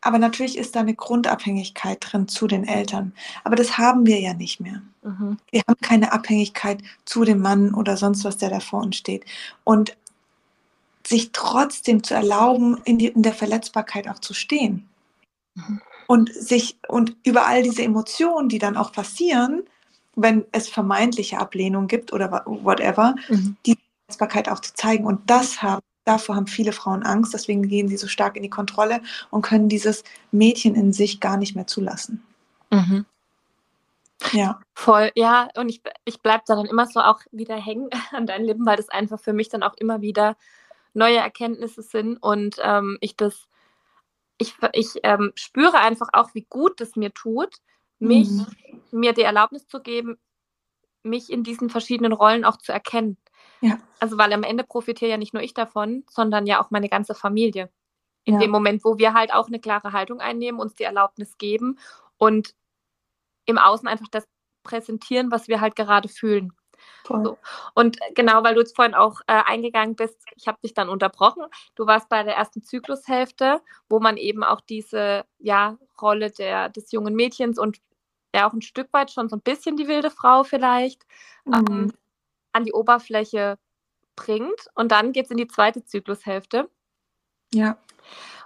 [0.02, 3.12] aber natürlich ist da eine Grundabhängigkeit drin zu den Eltern.
[3.44, 4.82] Aber das haben wir ja nicht mehr.
[5.02, 5.36] Mhm.
[5.50, 9.24] Wir haben keine Abhängigkeit zu dem Mann oder sonst was, der da vor uns steht.
[9.64, 9.96] Und
[11.06, 14.88] sich trotzdem zu erlauben, in, die, in der Verletzbarkeit auch zu stehen.
[15.54, 15.82] Mhm.
[16.06, 19.64] Und sich und über all diese Emotionen, die dann auch passieren,
[20.16, 23.56] wenn es vermeintliche Ablehnung gibt oder whatever, mhm.
[23.66, 25.06] die Verletzbarkeit auch zu zeigen.
[25.06, 28.50] Und das haben, davor haben viele Frauen Angst, deswegen gehen sie so stark in die
[28.50, 32.22] Kontrolle und können dieses Mädchen in sich gar nicht mehr zulassen.
[32.70, 33.06] Mhm.
[34.32, 34.60] Ja.
[34.74, 38.44] Voll, ja, und ich, ich bleibe da dann immer so auch wieder hängen an deinen
[38.44, 40.36] Lippen, weil das einfach für mich dann auch immer wieder
[40.92, 43.46] neue Erkenntnisse sind und ähm, ich das,
[44.38, 47.56] ich, ich ähm, spüre einfach auch, wie gut es mir tut,
[48.00, 48.46] mich, mhm.
[48.92, 50.18] Mir die Erlaubnis zu geben,
[51.02, 53.16] mich in diesen verschiedenen Rollen auch zu erkennen.
[53.60, 53.78] Ja.
[53.98, 57.14] Also, weil am Ende profitiere ja nicht nur ich davon, sondern ja auch meine ganze
[57.14, 57.70] Familie.
[58.24, 58.40] In ja.
[58.40, 61.78] dem Moment, wo wir halt auch eine klare Haltung einnehmen, uns die Erlaubnis geben
[62.18, 62.54] und
[63.46, 64.28] im Außen einfach das
[64.62, 66.52] präsentieren, was wir halt gerade fühlen.
[67.08, 67.38] So.
[67.74, 71.44] Und genau, weil du jetzt vorhin auch äh, eingegangen bist, ich habe dich dann unterbrochen.
[71.74, 76.92] Du warst bei der ersten Zyklushälfte, wo man eben auch diese ja, Rolle der, des
[76.92, 77.78] jungen Mädchens und
[78.34, 81.04] ja auch ein Stück weit schon so ein bisschen die wilde Frau vielleicht
[81.46, 81.66] ähm, mhm.
[81.68, 81.92] ähm,
[82.52, 83.58] an die Oberfläche
[84.16, 84.68] bringt.
[84.74, 86.68] Und dann geht es in die zweite Zyklushälfte.
[87.52, 87.78] Ja.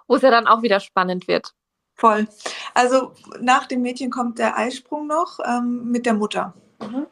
[0.07, 1.55] Wo es ja dann auch wieder spannend wird.
[1.95, 2.27] Voll.
[2.75, 6.55] Also nach dem Mädchen kommt der Eisprung noch ähm, mit der Mutter.
[6.81, 7.07] Mhm.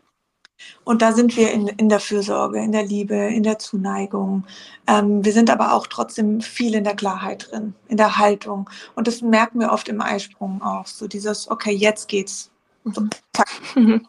[0.85, 4.45] Und da sind wir in, in der Fürsorge, in der Liebe, in der Zuneigung.
[4.87, 8.69] Ähm, wir sind aber auch trotzdem viel in der Klarheit drin, in der Haltung.
[8.95, 10.87] Und das merken wir oft im Eisprung auch.
[10.87, 12.52] So dieses, okay, jetzt geht's.
[12.85, 13.07] So,
[13.75, 14.07] mhm.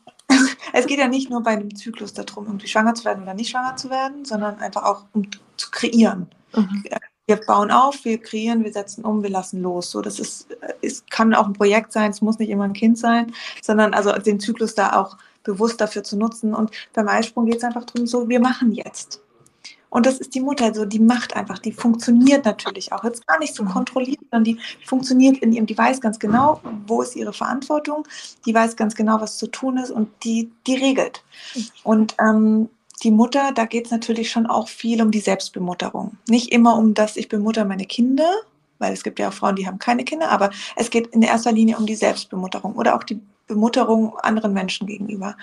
[0.73, 3.49] es geht ja nicht nur bei einem Zyklus darum, irgendwie schwanger zu werden oder nicht
[3.49, 6.27] schwanger zu werden, sondern einfach auch um zu kreieren.
[6.55, 6.83] Mhm
[7.25, 9.91] wir bauen auf, wir kreieren, wir setzen um, wir lassen los.
[9.91, 10.47] So, das ist,
[10.81, 14.11] es kann auch ein Projekt sein, es muss nicht immer ein Kind sein, sondern also
[14.11, 16.53] den Zyklus da auch bewusst dafür zu nutzen.
[16.53, 19.21] Und beim Eisprung geht es einfach darum, so, wir machen jetzt.
[19.93, 23.03] Und das ist die Mutter, so die macht einfach, die funktioniert natürlich auch.
[23.03, 23.69] Jetzt gar nicht so mhm.
[23.69, 28.07] kontrolliert, sondern die funktioniert in ihrem, die weiß ganz genau, wo ist ihre Verantwortung,
[28.47, 31.23] die weiß ganz genau, was zu tun ist und die, die regelt.
[31.83, 32.69] Und ähm,
[33.03, 36.17] die Mutter, da geht es natürlich schon auch viel um die Selbstbemutterung.
[36.27, 38.31] Nicht immer um das, ich bemutter meine Kinder,
[38.79, 41.51] weil es gibt ja auch Frauen, die haben keine Kinder, aber es geht in erster
[41.51, 45.37] Linie um die Selbstbemutterung oder auch die Bemutterung anderen Menschen gegenüber.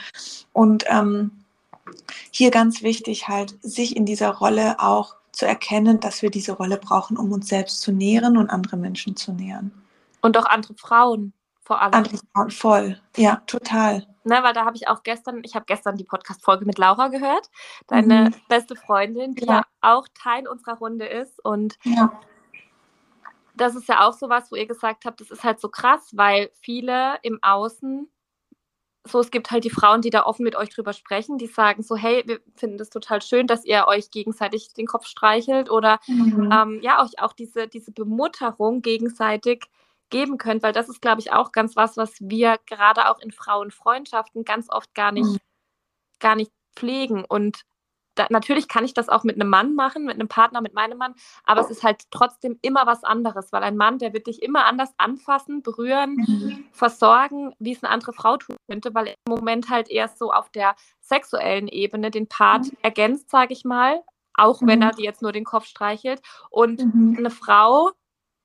[0.52, 1.30] Und ähm,
[2.30, 6.76] hier ganz wichtig halt, sich in dieser Rolle auch zu erkennen, dass wir diese Rolle
[6.76, 9.72] brauchen, um uns selbst zu nähren und andere Menschen zu nähren.
[10.22, 11.32] Und auch andere Frauen
[11.70, 11.94] vor allem.
[11.94, 13.00] Andere Frauen, voll.
[13.16, 14.04] Ja, total.
[14.24, 17.48] Ne, weil da habe ich auch gestern, ich habe gestern die Podcast-Folge mit Laura gehört,
[17.86, 18.34] deine mhm.
[18.48, 19.58] beste Freundin, die ja.
[19.58, 19.62] ja.
[19.80, 21.38] auch Teil unserer Runde ist.
[21.44, 22.20] Und ja.
[23.54, 26.10] das ist ja auch so was, wo ihr gesagt habt, das ist halt so krass,
[26.12, 28.10] weil viele im Außen,
[29.06, 31.82] so es gibt halt die Frauen, die da offen mit euch drüber sprechen, die sagen
[31.82, 36.00] so, hey, wir finden das total schön, dass ihr euch gegenseitig den Kopf streichelt oder
[36.06, 36.50] mhm.
[36.52, 39.64] ähm, ja, euch auch diese, diese Bemutterung gegenseitig
[40.10, 43.30] geben könnt, weil das ist, glaube ich, auch ganz was, was wir gerade auch in
[43.30, 45.38] Frauenfreundschaften ganz oft gar nicht, mhm.
[46.18, 47.24] gar nicht pflegen.
[47.24, 47.62] Und
[48.14, 50.98] da, natürlich kann ich das auch mit einem Mann machen, mit einem Partner, mit meinem
[50.98, 54.42] Mann, aber es ist halt trotzdem immer was anderes, weil ein Mann, der wird dich
[54.42, 56.64] immer anders anfassen, berühren, mhm.
[56.72, 60.32] versorgen, wie es eine andere Frau tun könnte, weil er im Moment halt eher so
[60.32, 62.78] auf der sexuellen Ebene den Part mhm.
[62.82, 64.02] ergänzt, sage ich mal,
[64.34, 64.86] auch wenn mhm.
[64.86, 66.20] er dir jetzt nur den Kopf streichelt.
[66.50, 67.16] Und mhm.
[67.18, 67.90] eine Frau,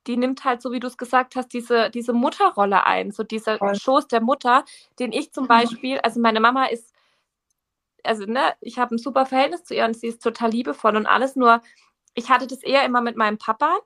[0.08, 3.58] die nimmt halt, so wie du es gesagt hast, diese, diese Mutterrolle ein, so dieser.
[3.76, 4.64] Schoß der Mutter,
[5.00, 6.95] den ich zum Beispiel, also meine Mama ist,
[8.06, 11.06] also ne, ich habe ein super Verhältnis zu ihr und sie ist total liebevoll und
[11.06, 11.62] alles, nur
[12.14, 13.80] ich hatte das eher immer mit meinem Papa.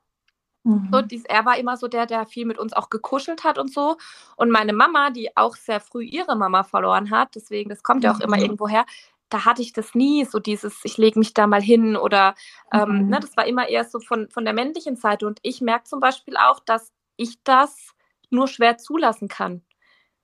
[0.63, 0.89] Mhm.
[0.91, 3.73] So, dies, er war immer so der, der viel mit uns auch gekuschelt hat und
[3.73, 3.97] so.
[4.35, 8.13] Und meine Mama, die auch sehr früh ihre Mama verloren hat, deswegen, das kommt ja
[8.13, 8.43] auch immer mhm.
[8.43, 8.85] irgendwo her,
[9.29, 12.35] da hatte ich das nie, so dieses, ich lege mich da mal hin oder
[12.73, 13.09] ähm, mhm.
[13.09, 15.27] ne, das war immer eher so von, von der männlichen Seite.
[15.27, 17.93] Und ich merke zum Beispiel auch, dass ich das
[18.29, 19.61] nur schwer zulassen kann.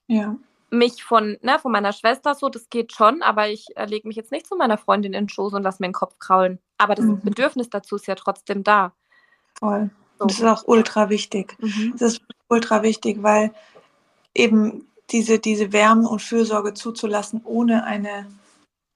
[0.07, 0.35] Ja.
[0.77, 4.17] Mich von, ne, von meiner Schwester so, das geht schon, aber ich äh, lege mich
[4.17, 6.59] jetzt nicht zu meiner Freundin in den Schoß und lasse mir den Kopf kraulen.
[6.77, 7.21] Aber das mhm.
[7.21, 8.93] Bedürfnis dazu ist ja trotzdem da.
[9.59, 9.89] Voll.
[10.19, 10.25] So.
[10.25, 11.55] Das ist auch ultra wichtig.
[11.59, 11.95] Mhm.
[11.97, 13.51] Das ist ultra wichtig, weil
[14.33, 18.27] eben diese, diese Wärme und Fürsorge zuzulassen, ohne eine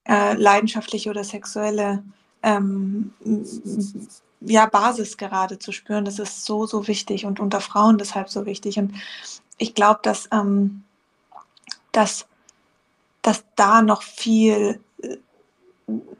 [0.07, 2.03] äh, leidenschaftliche oder sexuelle
[2.41, 3.13] ähm,
[4.41, 6.05] ja, Basis gerade zu spüren.
[6.05, 8.79] Das ist so, so wichtig und unter Frauen deshalb so wichtig.
[8.79, 8.93] Und
[9.57, 10.83] ich glaube, dass, ähm,
[11.91, 12.27] dass,
[13.21, 14.79] dass da noch viel,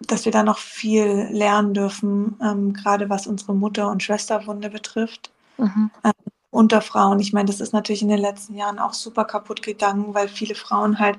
[0.01, 5.31] dass wir da noch viel lernen dürfen, ähm, gerade was unsere Mutter- und Schwesterwunde betrifft.
[5.57, 5.91] Mhm.
[6.03, 6.13] Ähm,
[6.51, 7.19] unter Frauen.
[7.19, 10.55] Ich meine, das ist natürlich in den letzten Jahren auch super kaputt gegangen, weil viele
[10.55, 11.17] Frauen halt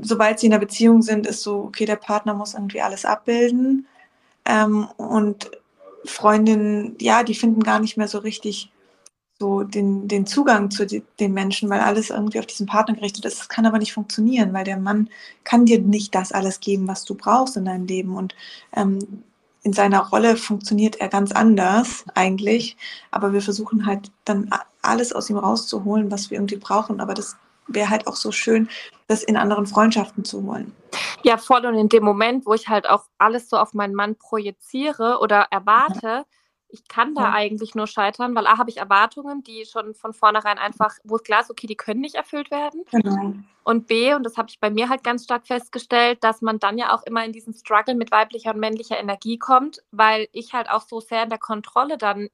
[0.00, 3.86] sobald sie in einer Beziehung sind, ist so, okay, der Partner muss irgendwie alles abbilden.
[4.44, 5.50] Ähm, und
[6.04, 8.70] Freundinnen, ja, die finden gar nicht mehr so richtig
[9.40, 13.40] so den, den Zugang zu den Menschen, weil alles irgendwie auf diesen Partner gerichtet ist.
[13.40, 15.08] Das kann aber nicht funktionieren, weil der Mann
[15.44, 18.16] kann dir nicht das alles geben, was du brauchst in deinem Leben.
[18.16, 18.34] Und
[18.76, 19.24] ähm,
[19.62, 22.76] in seiner Rolle funktioniert er ganz anders eigentlich.
[23.10, 24.50] Aber wir versuchen halt dann
[24.82, 27.00] alles aus ihm rauszuholen, was wir irgendwie brauchen.
[27.00, 28.68] Aber das wäre halt auch so schön,
[29.08, 30.74] das in anderen Freundschaften zu holen.
[31.22, 31.64] Ja, voll.
[31.64, 35.46] Und in dem Moment, wo ich halt auch alles so auf meinen Mann projiziere oder
[35.50, 36.24] erwarte, ja
[36.72, 37.32] ich kann da ja.
[37.32, 41.22] eigentlich nur scheitern, weil A habe ich Erwartungen, die schon von vornherein einfach, wo es
[41.22, 42.84] klar ist, okay, die können nicht erfüllt werden.
[42.90, 43.34] Genau.
[43.62, 46.78] Und B, und das habe ich bei mir halt ganz stark festgestellt, dass man dann
[46.78, 50.70] ja auch immer in diesen Struggle mit weiblicher und männlicher Energie kommt, weil ich halt
[50.70, 52.28] auch so sehr in der Kontrolle dann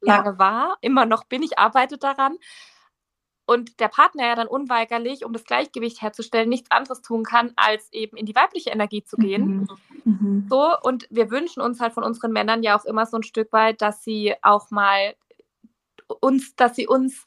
[0.00, 0.38] lange ja.
[0.38, 2.36] war, immer noch bin, ich arbeite daran
[3.46, 7.92] und der Partner ja dann unweigerlich, um das Gleichgewicht herzustellen, nichts anderes tun kann, als
[7.92, 9.46] eben in die weibliche Energie zu gehen.
[9.46, 9.68] Mhm.
[10.04, 10.46] Mhm.
[10.50, 13.52] So, und wir wünschen uns halt von unseren Männern ja auch immer so ein Stück
[13.52, 15.14] weit, dass sie auch mal
[16.20, 17.24] uns, dass sie uns,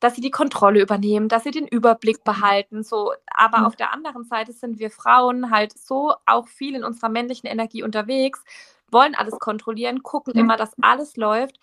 [0.00, 2.82] dass sie die Kontrolle übernehmen, dass sie den Überblick behalten.
[2.82, 3.64] So, aber mhm.
[3.66, 7.82] auf der anderen Seite sind wir Frauen halt so auch viel in unserer männlichen Energie
[7.82, 8.42] unterwegs,
[8.90, 11.58] wollen alles kontrollieren, gucken immer, dass alles läuft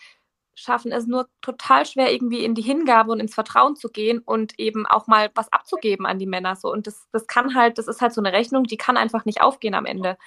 [0.55, 4.59] schaffen es nur total schwer, irgendwie in die Hingabe und ins Vertrauen zu gehen und
[4.59, 6.55] eben auch mal was abzugeben an die Männer.
[6.55, 6.71] So.
[6.71, 9.41] Und das, das kann halt, das ist halt so eine Rechnung, die kann einfach nicht
[9.41, 10.17] aufgehen am Ende.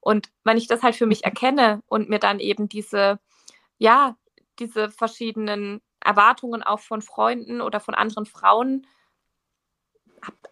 [0.00, 3.18] Und wenn ich das halt für mich erkenne und mir dann eben diese,
[3.78, 4.16] ja,
[4.58, 8.86] diese verschiedenen Erwartungen auch von Freunden oder von anderen Frauen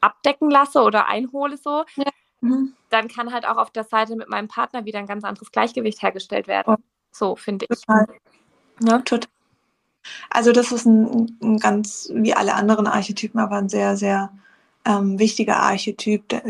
[0.01, 2.11] abdecken lasse oder einhole so, ja.
[2.41, 2.75] mhm.
[2.91, 6.03] dann kann halt auch auf der Seite mit meinem Partner wieder ein ganz anderes Gleichgewicht
[6.03, 6.77] hergestellt werden.
[7.11, 7.81] So finde ich.
[7.81, 8.07] Total.
[8.81, 9.29] Ja, total.
[10.31, 14.31] Also das ist ein, ein, ganz, wie alle anderen Archetypen, aber ein sehr, sehr
[14.85, 16.29] ähm, wichtiger Archetyp.
[16.29, 16.43] Der,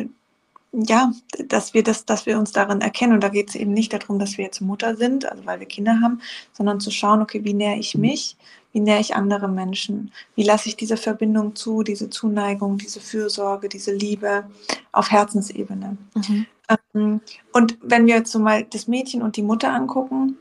[0.73, 1.13] ja,
[1.47, 3.15] dass wir das, dass wir uns darin erkennen.
[3.15, 5.67] Und da geht es eben nicht darum, dass wir jetzt Mutter sind, also weil wir
[5.67, 6.21] Kinder haben,
[6.53, 8.37] sondern zu schauen, okay, wie nähere ich mich,
[8.73, 13.69] wie nähere ich andere Menschen, wie lasse ich diese Verbindung zu, diese Zuneigung, diese Fürsorge,
[13.69, 14.45] diese Liebe
[14.91, 15.97] auf Herzensebene.
[16.15, 16.47] Mhm.
[16.95, 17.21] Ähm,
[17.53, 20.39] und wenn wir jetzt so mal das Mädchen und die Mutter angucken,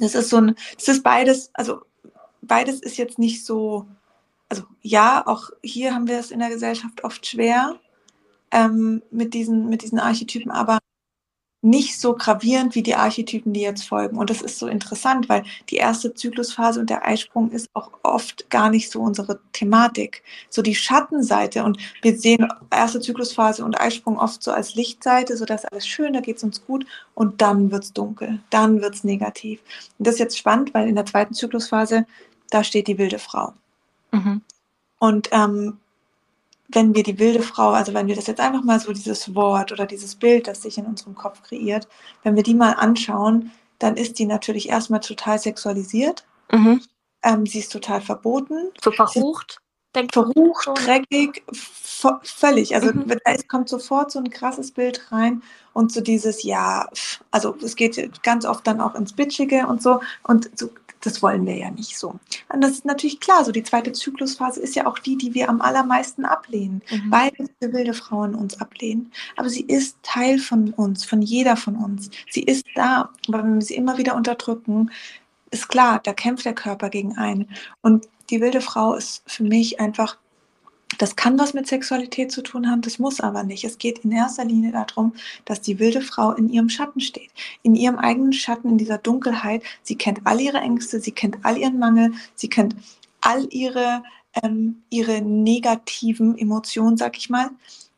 [0.00, 1.82] das ist so ein, das ist beides, also
[2.42, 3.86] beides ist jetzt nicht so,
[4.48, 7.78] also ja, auch hier haben wir es in der Gesellschaft oft schwer
[8.50, 10.78] ähm, mit, diesen, mit diesen Archetypen, aber
[11.62, 14.16] nicht so gravierend wie die Archetypen, die jetzt folgen.
[14.16, 18.48] Und das ist so interessant, weil die erste Zyklusphase und der Eisprung ist auch oft
[18.48, 20.22] gar nicht so unsere Thematik.
[20.48, 21.62] So die Schattenseite.
[21.62, 26.14] Und wir sehen erste Zyklusphase und Eisprung oft so als Lichtseite, so dass alles schön,
[26.14, 26.86] da geht es uns gut.
[27.14, 29.60] Und dann wird es dunkel, dann wird es negativ.
[29.98, 32.06] Und das ist jetzt spannend, weil in der zweiten Zyklusphase,
[32.48, 33.52] da steht die wilde Frau.
[34.12, 34.40] Mhm.
[34.98, 35.78] Und ähm,
[36.72, 39.72] wenn wir die wilde Frau, also wenn wir das jetzt einfach mal so dieses Wort
[39.72, 41.88] oder dieses Bild, das sich in unserem Kopf kreiert,
[42.22, 46.26] wenn wir die mal anschauen, dann ist die natürlich erstmal total sexualisiert.
[46.52, 46.82] Mhm.
[47.22, 48.70] Ähm, sie ist total verboten.
[48.82, 49.60] So verrucht.
[49.94, 51.42] Denkt verrucht, dreckig,
[52.22, 52.76] völlig.
[52.76, 53.08] Also mhm.
[53.08, 56.88] da kommt sofort so ein krasses Bild rein und so dieses, ja,
[57.32, 60.70] also es geht ganz oft dann auch ins Bitchige und so und so
[61.00, 62.18] das wollen wir ja nicht so.
[62.52, 65.48] Und das ist natürlich klar, so die zweite Zyklusphase ist ja auch die, die wir
[65.48, 67.10] am allermeisten ablehnen, mhm.
[67.10, 69.10] weil diese wilde Frauen uns ablehnen.
[69.36, 72.10] Aber sie ist Teil von uns, von jeder von uns.
[72.30, 74.90] Sie ist da, aber wenn wir sie immer wieder unterdrücken,
[75.50, 77.48] ist klar, da kämpft der Körper gegen einen.
[77.80, 80.16] Und die wilde Frau ist für mich einfach
[80.98, 83.64] das kann was mit Sexualität zu tun haben, das muss aber nicht.
[83.64, 87.30] Es geht in erster Linie darum, dass die wilde Frau in ihrem Schatten steht,
[87.62, 89.62] in ihrem eigenen Schatten, in dieser Dunkelheit.
[89.82, 92.74] Sie kennt all ihre Ängste, sie kennt all ihren Mangel, sie kennt
[93.20, 94.02] all ihre,
[94.42, 97.50] ähm, ihre negativen Emotionen, sag ich mal.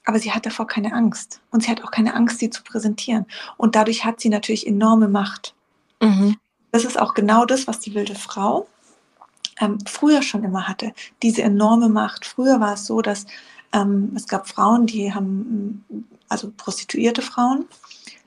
[0.05, 1.40] Aber sie hat davor keine Angst.
[1.50, 3.26] Und sie hat auch keine Angst, sie zu präsentieren.
[3.57, 5.55] Und dadurch hat sie natürlich enorme Macht.
[6.00, 6.37] Mhm.
[6.72, 8.66] Das ist auch genau das, was die wilde Frau
[9.61, 12.25] ähm, früher schon immer hatte, diese enorme Macht.
[12.25, 13.27] Früher war es so, dass
[13.73, 15.85] ähm, es gab Frauen, die haben,
[16.29, 17.67] also prostituierte Frauen,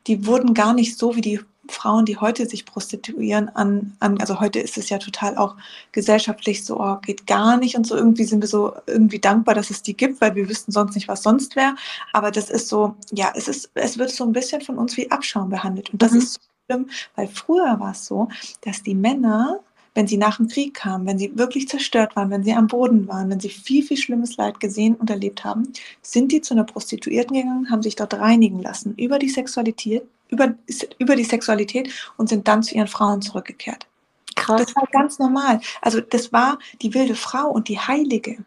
[0.07, 4.39] die wurden gar nicht so wie die Frauen, die heute sich prostituieren, an, an, also
[4.39, 5.55] heute ist es ja total auch
[5.91, 7.95] gesellschaftlich so, oh, geht gar nicht und so.
[7.95, 11.07] Irgendwie sind wir so irgendwie dankbar, dass es die gibt, weil wir wüssten sonst nicht,
[11.07, 11.75] was sonst wäre.
[12.13, 15.09] Aber das ist so, ja, es ist, es wird so ein bisschen von uns wie
[15.11, 15.91] Abschaum behandelt.
[15.91, 16.17] Und das mhm.
[16.19, 18.27] ist so schlimm, weil früher war es so,
[18.61, 19.59] dass die Männer
[19.95, 23.07] wenn sie nach dem Krieg kamen, wenn sie wirklich zerstört waren, wenn sie am Boden
[23.07, 25.71] waren, wenn sie viel, viel schlimmes Leid gesehen und erlebt haben,
[26.01, 30.53] sind die zu einer Prostituierten gegangen, haben sich dort reinigen lassen über die Sexualität, über,
[30.99, 33.87] über die Sexualität und sind dann zu ihren Frauen zurückgekehrt.
[34.35, 34.61] Krass.
[34.65, 35.61] Das war ganz normal.
[35.81, 38.43] Also das war die wilde Frau und die Heilige.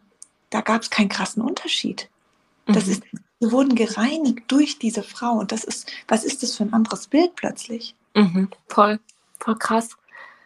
[0.51, 2.11] Da gab es keinen krassen Unterschied.
[2.67, 2.93] Das mhm.
[2.93, 3.03] ist,
[3.41, 5.33] sie wurden gereinigt durch diese Frau.
[5.33, 7.95] Und das ist, was ist das für ein anderes Bild plötzlich?
[8.15, 8.51] Mhm.
[8.69, 9.01] Voll,
[9.41, 9.91] voll krass.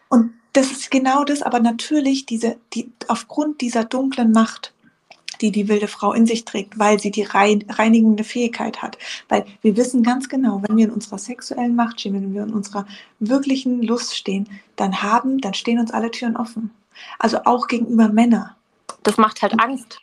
[0.07, 4.73] Und das ist genau das, aber natürlich diese, die, aufgrund dieser dunklen Macht,
[5.41, 8.97] die die wilde Frau in sich trägt, weil sie die reinigende Fähigkeit hat.
[9.29, 12.53] Weil wir wissen ganz genau, wenn wir in unserer sexuellen Macht stehen, wenn wir in
[12.53, 12.85] unserer
[13.19, 16.71] wirklichen Lust stehen, dann haben, dann stehen uns alle Türen offen.
[17.17, 18.51] Also auch gegenüber Männern.
[19.01, 19.99] Das macht halt Angst.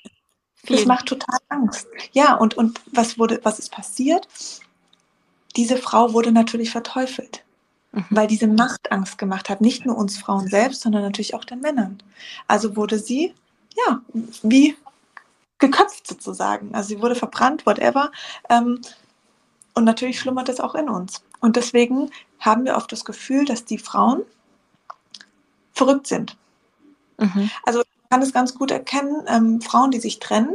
[0.57, 0.79] Vielen.
[0.79, 1.87] Das macht total Angst.
[2.13, 4.29] Ja, und, und was wurde, was ist passiert?
[5.57, 7.45] Diese Frau wurde natürlich verteufelt
[7.93, 8.05] mhm.
[8.11, 11.61] weil diese Macht Angst gemacht hat, nicht nur uns Frauen selbst, sondern natürlich auch den
[11.61, 12.03] Männern.
[12.47, 13.35] Also wurde sie,
[13.87, 14.01] ja,
[14.43, 14.77] wie
[15.59, 16.75] geköpft sozusagen.
[16.75, 18.11] Also sie wurde verbrannt, whatever.
[18.49, 18.81] Ähm,
[19.75, 21.23] und natürlich schlummert es auch in uns.
[21.41, 24.23] Und deswegen haben wir oft das Gefühl, dass die Frauen
[25.73, 26.37] verrückt sind.
[27.19, 27.51] Mhm.
[27.65, 30.55] Also ich kann es ganz gut erkennen, ähm, Frauen, die sich trennen,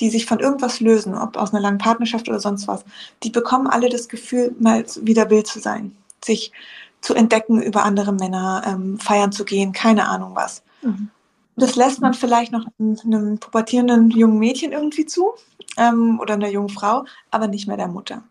[0.00, 2.84] die sich von irgendwas lösen, ob aus einer langen Partnerschaft oder sonst was,
[3.22, 6.52] die bekommen alle das Gefühl, mal wieder wild zu sein sich
[7.00, 10.62] zu entdecken über andere Männer, ähm, feiern zu gehen, keine Ahnung was.
[10.82, 11.10] Mhm.
[11.56, 15.32] Das lässt man vielleicht noch einem, pubertierenden jungen Mädchen irgendwie zu
[15.78, 18.22] ähm, oder einer jungen Frau, aber nicht mehr der Mutter.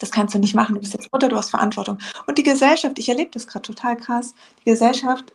[0.00, 0.74] Das kannst du nicht machen.
[0.74, 1.98] Du bist jetzt Mutter, du hast Verantwortung.
[2.26, 5.32] Und die Gesellschaft, ich erlebe das gerade total krass, die Gesellschaft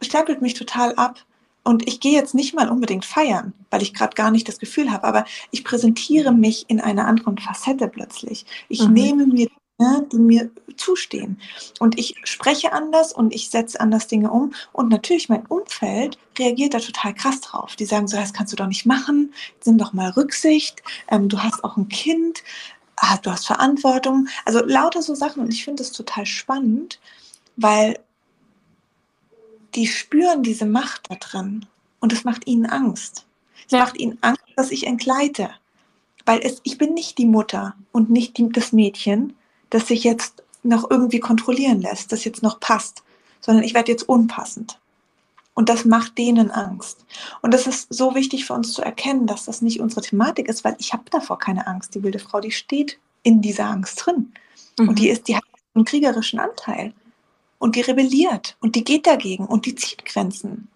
[0.00, 1.18] stempelt mich total ab.
[1.64, 4.90] Und ich gehe jetzt nicht mal unbedingt feiern, weil ich gerade gar nicht das Gefühl
[4.90, 8.46] habe, aber ich präsentiere mich in einer anderen Facette plötzlich.
[8.68, 8.94] Ich mhm.
[8.94, 9.48] nehme mir
[9.78, 11.40] ne, die mir zustehen.
[11.78, 14.52] Und ich spreche anders und ich setze anders Dinge um.
[14.72, 17.76] Und natürlich mein Umfeld reagiert da total krass drauf.
[17.76, 19.32] Die sagen so, das kannst du doch nicht machen,
[19.64, 22.42] nimm doch mal Rücksicht, ähm, du hast auch ein Kind,
[22.96, 24.28] ah, du hast Verantwortung.
[24.44, 25.42] Also lauter so Sachen.
[25.42, 27.00] Und ich finde das total spannend,
[27.56, 27.98] weil
[29.74, 31.66] die spüren diese Macht da drin.
[32.00, 33.26] Und es macht ihnen Angst.
[33.66, 33.80] Es ja.
[33.80, 35.50] macht ihnen Angst, dass ich entgleite.
[36.24, 39.34] Weil es, ich bin nicht die Mutter und nicht die, das Mädchen,
[39.70, 43.02] das sich jetzt noch irgendwie kontrollieren lässt, das jetzt noch passt,
[43.40, 44.78] sondern ich werde jetzt unpassend.
[45.54, 47.04] Und das macht denen Angst.
[47.42, 50.62] Und das ist so wichtig für uns zu erkennen, dass das nicht unsere Thematik ist,
[50.62, 51.96] weil ich habe davor keine Angst.
[51.96, 54.32] Die wilde Frau, die steht in dieser Angst drin.
[54.78, 54.90] Mhm.
[54.90, 55.42] Und die ist, die hat
[55.74, 56.92] einen kriegerischen Anteil.
[57.58, 60.68] Und die rebelliert und die geht dagegen und die zieht Grenzen.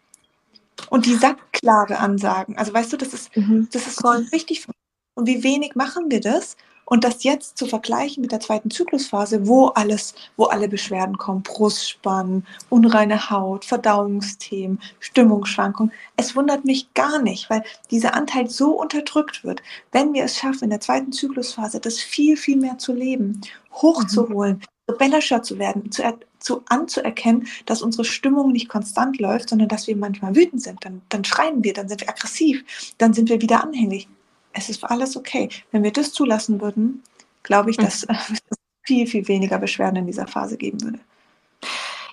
[0.90, 2.58] Und die sagt klare Ansagen.
[2.58, 3.68] Also weißt du, das ist, mhm.
[3.70, 4.66] das ist so wichtig.
[5.14, 6.56] Und wie wenig machen wir das?
[6.92, 11.42] Und das jetzt zu vergleichen mit der zweiten Zyklusphase, wo alles, wo alle Beschwerden kommen,
[11.42, 19.42] Brustspannen, unreine Haut, Verdauungsthemen, Stimmungsschwankungen, es wundert mich gar nicht, weil dieser Anteil so unterdrückt
[19.42, 19.62] wird.
[19.90, 23.40] Wenn wir es schaffen, in der zweiten Zyklusphase das viel, viel mehr zu leben,
[23.72, 24.92] hochzuholen, mhm.
[24.92, 26.02] rebellischer zu werden, zu,
[26.40, 31.00] zu anzuerkennen, dass unsere Stimmung nicht konstant läuft, sondern dass wir manchmal wütend sind, dann,
[31.08, 32.62] dann schreien wir, dann sind wir aggressiv,
[32.98, 34.08] dann sind wir wieder anhänglich
[34.52, 35.48] es ist alles okay.
[35.70, 37.02] Wenn wir das zulassen würden,
[37.42, 38.16] glaube ich, dass mhm.
[38.30, 40.98] es viel, viel weniger Beschwerden in dieser Phase geben würde.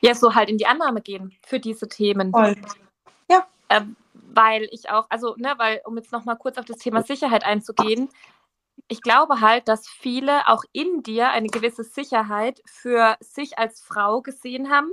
[0.01, 2.31] Ja, so halt in die Annahme gehen für diese Themen.
[2.31, 2.55] Voll.
[3.29, 3.47] Ja.
[3.69, 7.43] Ähm, weil ich auch, also, ne, weil, um jetzt nochmal kurz auf das Thema Sicherheit
[7.43, 8.09] einzugehen,
[8.87, 14.21] ich glaube halt, dass viele auch in dir eine gewisse Sicherheit für sich als Frau
[14.21, 14.89] gesehen haben.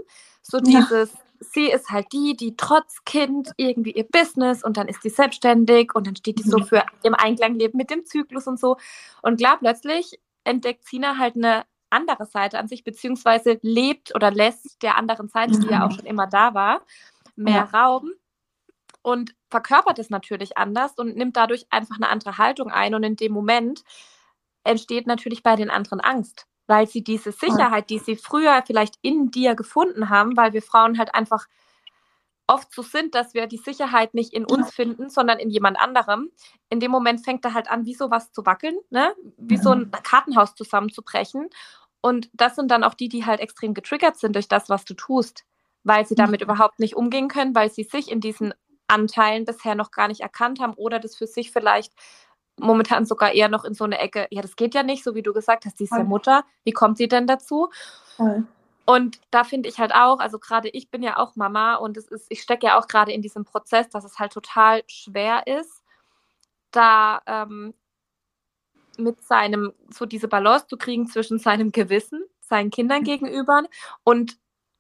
[0.49, 4.89] So dieses, ja sie ist halt die, die trotz Kind irgendwie ihr Business und dann
[4.89, 6.65] ist die selbstständig und dann steht die so mhm.
[6.65, 8.77] für im Einklang leben mit dem Zyklus und so.
[9.23, 14.83] Und klar, plötzlich entdeckt Sina halt eine andere Seite an sich, beziehungsweise lebt oder lässt
[14.83, 15.97] der anderen Seite, die ja auch mhm.
[15.97, 16.83] schon immer da war,
[17.37, 17.81] mehr ja.
[17.81, 18.11] Raum
[19.03, 22.95] und verkörpert es natürlich anders und nimmt dadurch einfach eine andere Haltung ein.
[22.95, 23.85] Und in dem Moment
[24.65, 29.31] entsteht natürlich bei den anderen Angst weil sie diese Sicherheit, die sie früher vielleicht in
[29.31, 31.47] dir gefunden haben, weil wir Frauen halt einfach
[32.47, 36.31] oft so sind, dass wir die Sicherheit nicht in uns finden, sondern in jemand anderem.
[36.71, 39.15] In dem Moment fängt er halt an, wie so was zu wackeln, ne?
[39.37, 41.49] wie so ein Kartenhaus zusammenzubrechen.
[42.01, 44.95] Und das sind dann auch die, die halt extrem getriggert sind durch das, was du
[44.95, 45.45] tust,
[45.83, 46.45] weil sie damit mhm.
[46.45, 48.55] überhaupt nicht umgehen können, weil sie sich in diesen
[48.87, 51.93] Anteilen bisher noch gar nicht erkannt haben oder das für sich vielleicht
[52.59, 55.23] momentan sogar eher noch in so eine Ecke, ja, das geht ja nicht, so wie
[55.23, 57.71] du gesagt hast, die ist ja Mutter, wie kommt sie denn dazu?
[58.17, 58.47] Voll.
[58.87, 62.07] Und da finde ich halt auch, also gerade ich bin ja auch Mama und es
[62.07, 65.83] ist, ich stecke ja auch gerade in diesem Prozess, dass es halt total schwer ist,
[66.71, 67.75] da ähm,
[68.97, 73.05] mit seinem, so diese Balance zu kriegen zwischen seinem Gewissen, seinen Kindern mhm.
[73.05, 73.65] gegenüber
[74.05, 74.39] und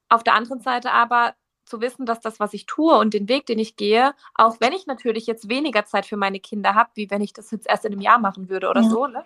[0.09, 1.35] auf der anderen Seite aber
[1.67, 4.73] zu wissen, dass das, was ich tue und den Weg, den ich gehe, auch wenn
[4.73, 7.85] ich natürlich jetzt weniger Zeit für meine Kinder habe, wie wenn ich das jetzt erst
[7.85, 8.89] in einem Jahr machen würde oder ja.
[8.89, 9.25] so, ne?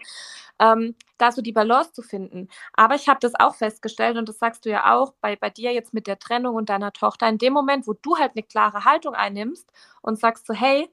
[0.59, 2.49] ähm, da so die Balance zu finden.
[2.75, 5.73] Aber ich habe das auch festgestellt und das sagst du ja auch bei, bei dir
[5.73, 8.85] jetzt mit der Trennung und deiner Tochter, in dem Moment, wo du halt eine klare
[8.85, 9.71] Haltung einnimmst
[10.03, 10.89] und sagst so, hey,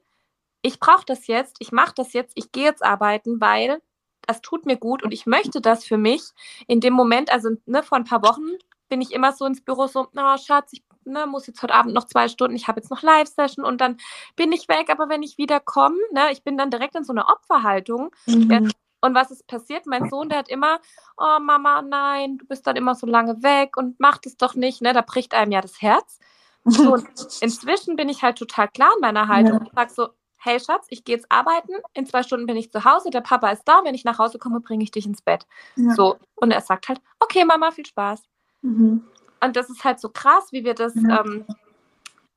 [0.62, 3.80] ich brauche das jetzt, ich mache das jetzt, ich gehe jetzt arbeiten, weil
[4.26, 6.22] das tut mir gut und ich möchte das für mich.
[6.66, 9.86] In dem Moment, also ne, vor ein paar Wochen bin ich immer so ins Büro
[9.86, 12.80] so, na oh, Schatz, ich ne, muss jetzt heute Abend noch zwei Stunden, ich habe
[12.80, 13.98] jetzt noch Live-Session und dann
[14.36, 17.12] bin ich weg, aber wenn ich wieder komme, ne, ich bin dann direkt in so
[17.12, 18.10] einer Opferhaltung.
[18.26, 18.70] Mhm.
[19.00, 19.86] Und was ist passiert?
[19.86, 20.80] Mein Sohn, der hat immer,
[21.16, 24.82] oh Mama, nein, du bist dann immer so lange weg und mach das doch nicht,
[24.82, 24.92] ne?
[24.92, 26.18] Da bricht einem ja das Herz.
[26.64, 27.06] So, und
[27.40, 29.60] inzwischen bin ich halt total klar in meiner Haltung ja.
[29.60, 32.84] und sag so, hey Schatz, ich gehe jetzt arbeiten, in zwei Stunden bin ich zu
[32.84, 35.46] Hause, der Papa ist da, wenn ich nach Hause komme, bringe ich dich ins Bett.
[35.76, 35.94] Ja.
[35.94, 36.16] So.
[36.36, 38.22] Und er sagt halt, okay, Mama, viel Spaß.
[38.62, 39.04] Mhm.
[39.40, 41.20] Und das ist halt so krass, wie wir das, ja.
[41.20, 41.44] ähm,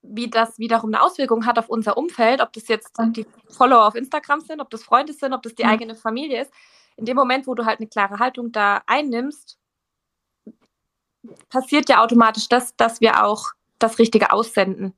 [0.02, 3.96] wie das wiederum eine Auswirkung hat auf unser Umfeld, ob das jetzt die Follower auf
[3.96, 5.70] Instagram sind, ob das Freunde sind, ob das die mhm.
[5.70, 6.52] eigene Familie ist.
[6.98, 9.58] In dem Moment, wo du halt eine klare Haltung da einnimmst,
[11.50, 14.94] passiert ja automatisch das, dass wir auch das Richtige aussenden.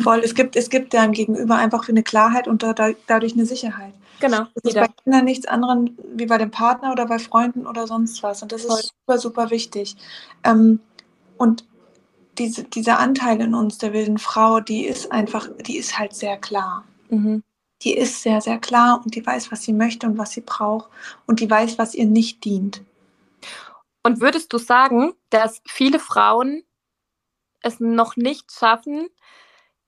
[0.00, 3.46] Voll, es gibt, es gibt deinem Gegenüber einfach eine Klarheit und da, da, dadurch eine
[3.46, 3.94] Sicherheit.
[4.20, 4.46] Genau.
[4.54, 8.22] Das ist bei Kindern nichts anderes wie bei dem Partner oder bei Freunden oder sonst
[8.24, 8.42] was.
[8.42, 8.78] Und das Voll.
[8.78, 9.94] ist super, super wichtig.
[10.42, 10.80] Ähm,
[11.38, 11.64] und
[12.38, 16.36] diese, dieser Anteil in uns, der wilden Frau, die ist einfach, die ist halt sehr
[16.36, 16.84] klar.
[17.08, 17.42] Mhm.
[17.82, 20.90] Die ist sehr, sehr klar und die weiß, was sie möchte und was sie braucht
[21.26, 22.82] und die weiß, was ihr nicht dient.
[24.02, 26.62] Und würdest du sagen, dass viele Frauen
[27.60, 29.08] es noch nicht schaffen,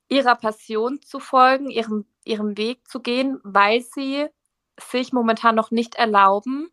[0.09, 4.27] ihrer Passion zu folgen, ihrem, ihrem Weg zu gehen, weil sie
[4.81, 6.71] sich momentan noch nicht erlauben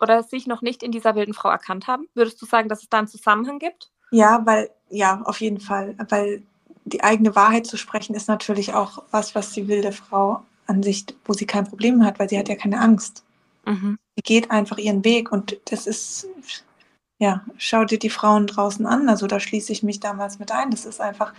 [0.00, 2.06] oder sich noch nicht in dieser wilden Frau erkannt haben?
[2.14, 3.90] Würdest du sagen, dass es da einen Zusammenhang gibt?
[4.10, 5.94] Ja, weil, ja, auf jeden Fall.
[6.08, 6.42] Weil
[6.84, 11.06] die eigene Wahrheit zu sprechen ist natürlich auch was, was die wilde Frau an sich,
[11.24, 13.24] wo sie kein Problem hat, weil sie hat ja keine Angst.
[13.66, 13.98] Mhm.
[14.16, 16.26] Sie geht einfach ihren Weg und das ist,
[17.18, 19.08] ja, schau dir die Frauen draußen an.
[19.08, 20.70] Also da schließe ich mich damals mit ein.
[20.70, 21.32] Das ist einfach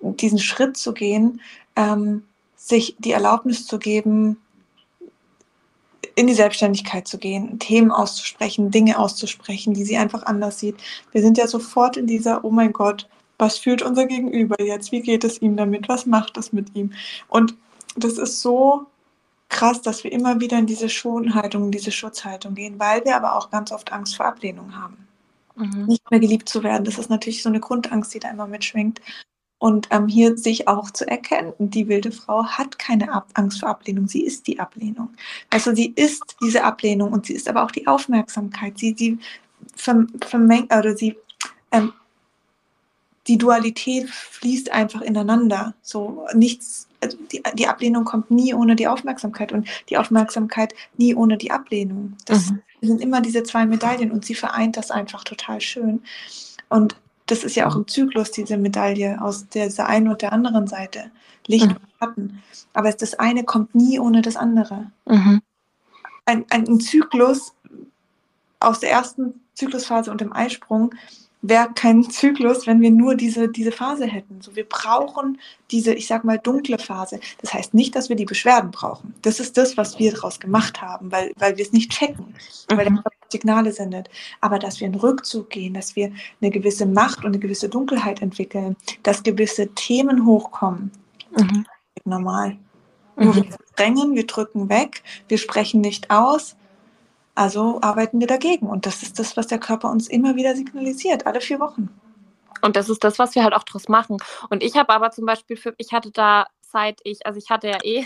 [0.00, 1.40] diesen Schritt zu gehen,
[1.76, 2.24] ähm,
[2.56, 4.38] sich die Erlaubnis zu geben,
[6.16, 10.76] in die Selbstständigkeit zu gehen, Themen auszusprechen, Dinge auszusprechen, die sie einfach anders sieht.
[11.12, 13.08] Wir sind ja sofort in dieser, oh mein Gott,
[13.38, 14.92] was fühlt unser Gegenüber jetzt?
[14.92, 15.88] Wie geht es ihm damit?
[15.88, 16.92] Was macht das mit ihm?
[17.28, 17.54] Und
[17.96, 18.86] das ist so
[19.48, 23.36] krass, dass wir immer wieder in diese Schonhaltung, in diese Schutzhaltung gehen, weil wir aber
[23.36, 24.96] auch ganz oft Angst vor Ablehnung haben.
[25.56, 25.86] Mhm.
[25.86, 26.84] Nicht mehr geliebt zu werden.
[26.84, 29.00] Das ist natürlich so eine Grundangst, die da immer mitschwingt.
[29.64, 33.70] Und ähm, hier sich auch zu erkennen, die wilde Frau hat keine Ab Angst vor
[33.70, 35.08] Ablehnung, sie ist die Ablehnung.
[35.48, 38.76] Also sie ist diese Ablehnung und sie ist aber auch die Aufmerksamkeit.
[38.76, 39.18] Sie, sie
[39.74, 41.16] vermengt oder sie
[41.72, 41.94] ähm,
[43.26, 45.72] die Dualität fließt einfach ineinander.
[45.80, 51.14] So nichts, also die, die, Ablehnung kommt nie ohne die Aufmerksamkeit und die Aufmerksamkeit nie
[51.14, 52.18] ohne die Ablehnung.
[52.26, 52.60] Das mhm.
[52.82, 56.02] sind immer diese zwei Medaillen und sie vereint das einfach total schön.
[56.68, 56.96] Und
[57.26, 61.10] das ist ja auch im Zyklus diese Medaille aus dieser einen und der anderen Seite.
[61.46, 61.76] Licht mhm.
[61.76, 62.42] und Schatten.
[62.72, 64.90] Aber das eine kommt nie ohne das andere.
[65.06, 65.42] Mhm.
[66.26, 67.54] Ein, ein, Zyklus
[68.60, 70.94] aus der ersten Zyklusphase und dem Eisprung
[71.46, 74.40] wäre kein Zyklus, wenn wir nur diese, diese Phase hätten.
[74.40, 75.38] So, wir brauchen
[75.70, 77.20] diese, ich sag mal, dunkle Phase.
[77.42, 79.14] Das heißt nicht, dass wir die Beschwerden brauchen.
[79.20, 82.34] Das ist das, was wir daraus gemacht haben, weil, weil wir es nicht checken,
[82.70, 82.76] mhm.
[82.76, 84.08] weil der Körper Signale sendet.
[84.40, 88.22] Aber dass wir in Rückzug gehen, dass wir eine gewisse Macht und eine gewisse Dunkelheit
[88.22, 90.92] entwickeln, dass gewisse Themen hochkommen,
[91.36, 91.66] mhm.
[92.04, 92.56] normal.
[93.16, 93.34] Mhm.
[93.34, 93.44] Wir
[93.76, 96.56] drängen, wir drücken weg, wir sprechen nicht aus,
[97.34, 98.68] also arbeiten wir dagegen.
[98.68, 101.88] Und das ist das, was der Körper uns immer wieder signalisiert, alle vier Wochen.
[102.62, 104.16] Und das ist das, was wir halt auch draus machen.
[104.50, 107.68] Und ich habe aber zum Beispiel, für, ich hatte da seit ich, also ich hatte
[107.68, 108.04] ja eh,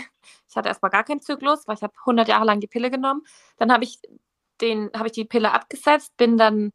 [0.49, 3.23] ich hatte erstmal gar keinen Zyklus, weil ich habe 100 Jahre lang die Pille genommen.
[3.57, 3.99] Dann habe ich
[4.61, 6.71] den, habe ich die Pille abgesetzt, bin dann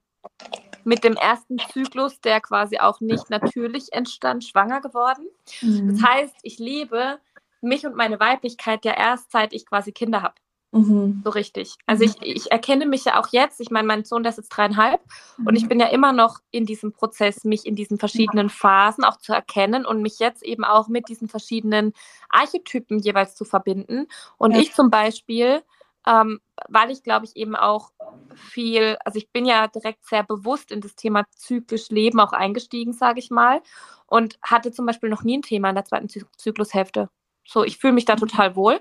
[0.84, 5.26] mit dem ersten Zyklus, der quasi auch nicht natürlich entstand, schwanger geworden.
[5.61, 5.90] Mhm.
[5.90, 7.20] Das heißt, ich lebe
[7.61, 10.34] mich und meine Weiblichkeit ja erst seit ich quasi Kinder habe.
[10.75, 11.22] Mhm.
[11.25, 11.77] So richtig.
[11.87, 12.14] Also mhm.
[12.20, 15.01] ich, ich erkenne mich ja auch jetzt, ich meine, mein Sohn, der ist jetzt dreieinhalb
[15.37, 15.47] mhm.
[15.47, 15.68] und ich mhm.
[15.68, 19.87] bin ja immer noch in diesem Prozess, mich in diesen verschiedenen Phasen auch zu erkennen
[19.87, 21.93] und mich jetzt eben auch mit diesen verschiedenen
[22.29, 24.09] Archetypen jeweils zu verbinden.
[24.37, 24.59] Und ja.
[24.59, 25.62] ich zum Beispiel,
[26.09, 27.93] ähm, weil ich glaube ich eben auch
[28.35, 32.93] viel, also ich bin ja direkt sehr bewusst in das Thema zyklisch Leben auch eingestiegen,
[32.93, 33.62] sage ich mal,
[34.07, 37.11] und hatte zum Beispiel noch nie ein Thema in der zweiten Zyklushälfte.
[37.47, 38.81] So, ich fühle mich da total wohl.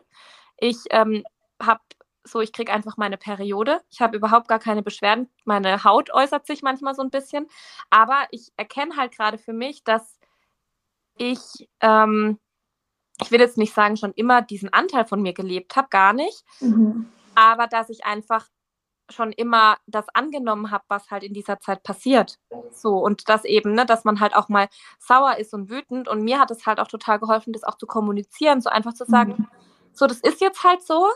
[0.58, 1.24] Ich ähm,
[1.66, 1.82] habe
[2.26, 3.82] so, ich kriege einfach meine Periode.
[3.90, 5.30] Ich habe überhaupt gar keine Beschwerden.
[5.46, 7.48] Meine Haut äußert sich manchmal so ein bisschen.
[7.90, 10.20] Aber ich erkenne halt gerade für mich, dass
[11.18, 12.40] ich, ähm,
[13.22, 16.44] ich will jetzt nicht sagen, schon immer diesen Anteil von mir gelebt habe, gar nicht.
[16.62, 17.08] Mhm.
[17.36, 18.48] Aber dass ich einfach
[19.12, 22.40] schon immer das angenommen habe, was halt in dieser Zeit passiert.
[22.72, 26.08] So, und das eben, ne, dass man halt auch mal sauer ist und wütend.
[26.08, 29.04] Und mir hat es halt auch total geholfen, das auch zu kommunizieren, so einfach zu
[29.04, 29.48] sagen, mhm
[29.94, 31.08] so, das ist jetzt halt so.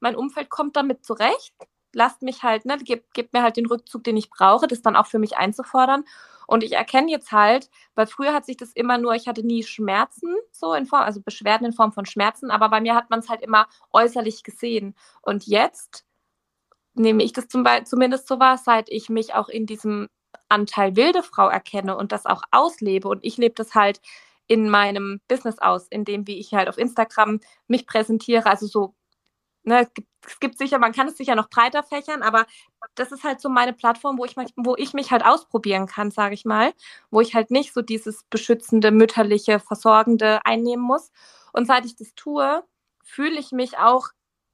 [0.00, 1.54] Mein Umfeld kommt damit zurecht.
[1.92, 4.96] Lasst mich halt, ne, gebt, gebt mir halt den Rückzug, den ich brauche, das dann
[4.96, 6.04] auch für mich einzufordern.
[6.46, 9.62] Und ich erkenne jetzt halt, weil früher hat sich das immer nur, ich hatte nie
[9.62, 13.20] Schmerzen, so in Form, also Beschwerden in Form von Schmerzen, aber bei mir hat man
[13.20, 14.94] es halt immer äußerlich gesehen.
[15.22, 16.04] Und jetzt
[16.94, 20.08] nehme ich das zum zumindest so wahr, seit ich mich auch in diesem
[20.48, 23.08] Anteil wilde Frau erkenne und das auch auslebe.
[23.08, 24.00] Und ich lebe das halt
[24.46, 28.46] in meinem Business aus, in dem, wie ich halt auf Instagram mich präsentiere.
[28.46, 28.94] Also so,
[29.64, 32.46] ne, es gibt, es gibt sicher, man kann es sicher noch breiter fächern, aber
[32.94, 36.34] das ist halt so meine Plattform, wo ich, wo ich mich halt ausprobieren kann, sage
[36.34, 36.72] ich mal,
[37.10, 41.10] wo ich halt nicht so dieses beschützende, mütterliche, versorgende einnehmen muss.
[41.52, 42.64] Und seit ich das tue,
[43.02, 44.08] fühle ich mich auch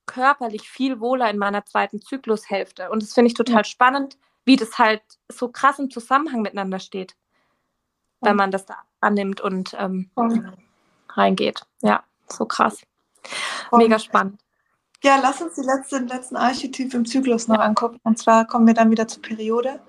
[0.06, 2.90] körperlich viel wohler in meiner zweiten Zyklushälfte.
[2.90, 7.14] Und das finde ich total spannend, wie das halt so krass im Zusammenhang miteinander steht,
[8.20, 10.10] wenn man das da annimmt und ähm,
[11.08, 11.62] reingeht.
[11.82, 12.78] Ja, so krass.
[13.72, 14.40] Mega spannend.
[15.02, 18.00] Ja, lass uns die letzte, den letzten Archetyp im Zyklus noch angucken.
[18.02, 19.80] Und zwar kommen wir dann wieder zur Periode.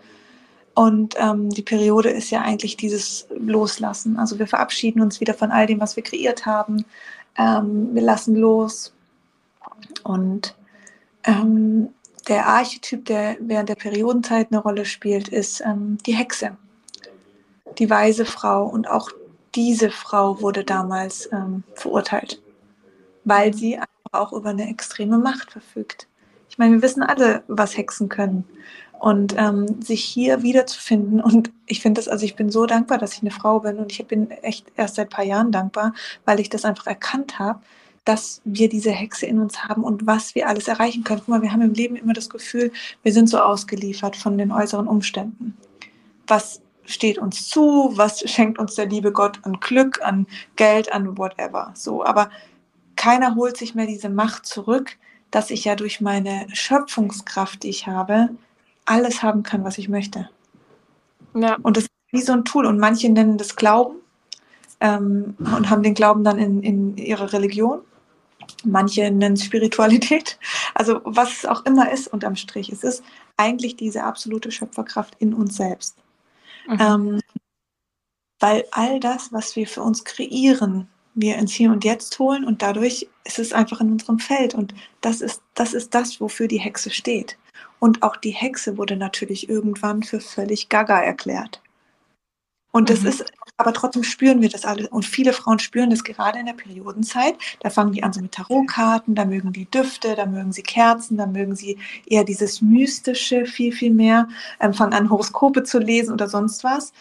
[0.74, 4.18] Und ähm, die Periode ist ja eigentlich dieses Loslassen.
[4.18, 6.86] Also wir verabschieden uns wieder von all dem, was wir kreiert haben.
[7.38, 8.94] Ähm, wir lassen los.
[10.04, 10.56] Und
[11.26, 11.90] ähm,
[12.28, 16.56] der Archetyp, der während der Periodenzeit eine Rolle spielt, ist ähm, die Hexe,
[17.78, 18.66] die weise Frau.
[18.66, 19.10] Und auch
[19.56, 22.42] diese Frau wurde damals ähm, verurteilt,
[23.26, 23.80] weil sie
[24.12, 26.08] auch über eine extreme Macht verfügt.
[26.50, 28.44] Ich meine, wir wissen alle, was Hexen können.
[29.00, 33.14] Und ähm, sich hier wiederzufinden, und ich finde das, also ich bin so dankbar, dass
[33.14, 35.96] ich eine Frau bin und ich bin echt erst seit ein paar Jahren dankbar,
[36.26, 37.62] weil ich das einfach erkannt habe,
[38.06, 41.22] dass wir diese Hexe in uns haben und was wir alles erreichen können.
[41.22, 44.52] Guck mal, wir haben im Leben immer das Gefühl, wir sind so ausgeliefert von den
[44.52, 45.58] äußeren Umständen.
[46.28, 47.92] Was steht uns zu?
[47.96, 51.72] Was schenkt uns der liebe Gott an Glück, an Geld, an whatever?
[51.76, 52.30] So, aber
[52.96, 54.98] keiner holt sich mehr diese Macht zurück,
[55.32, 58.30] dass ich ja durch meine Schöpfungskraft, die ich habe,
[58.86, 60.30] alles haben kann, was ich möchte.
[61.34, 61.58] Ja.
[61.64, 62.66] Und das ist wie so ein Tool.
[62.66, 63.96] Und manche nennen das Glauben
[64.82, 67.82] ähm, und haben den Glauben dann in, in ihrer Religion.
[68.66, 70.38] Manche nennen es Spiritualität.
[70.74, 72.72] Also was es auch immer ist unterm Strich.
[72.72, 73.04] Es ist
[73.38, 75.96] eigentlich diese absolute Schöpferkraft in uns selbst.
[76.68, 76.78] Mhm.
[76.80, 77.22] Ähm,
[78.40, 82.62] weil all das, was wir für uns kreieren, wir ins Hier und Jetzt holen und
[82.62, 86.60] dadurch ist es einfach in unserem Feld und das ist das, ist das wofür die
[86.60, 87.38] Hexe steht.
[87.80, 91.61] Und auch die Hexe wurde natürlich irgendwann für völlig gaga erklärt.
[92.72, 93.08] Und das mhm.
[93.08, 93.26] ist,
[93.58, 94.88] aber trotzdem spüren wir das alle.
[94.90, 97.36] Und viele Frauen spüren das gerade in der Periodenzeit.
[97.60, 101.18] Da fangen die an so mit Tarotkarten, da mögen die Düfte, da mögen sie Kerzen,
[101.18, 104.28] da mögen sie eher dieses Mystische viel, viel mehr,
[104.60, 106.94] ähm, fangen an, Horoskope zu lesen oder sonst was.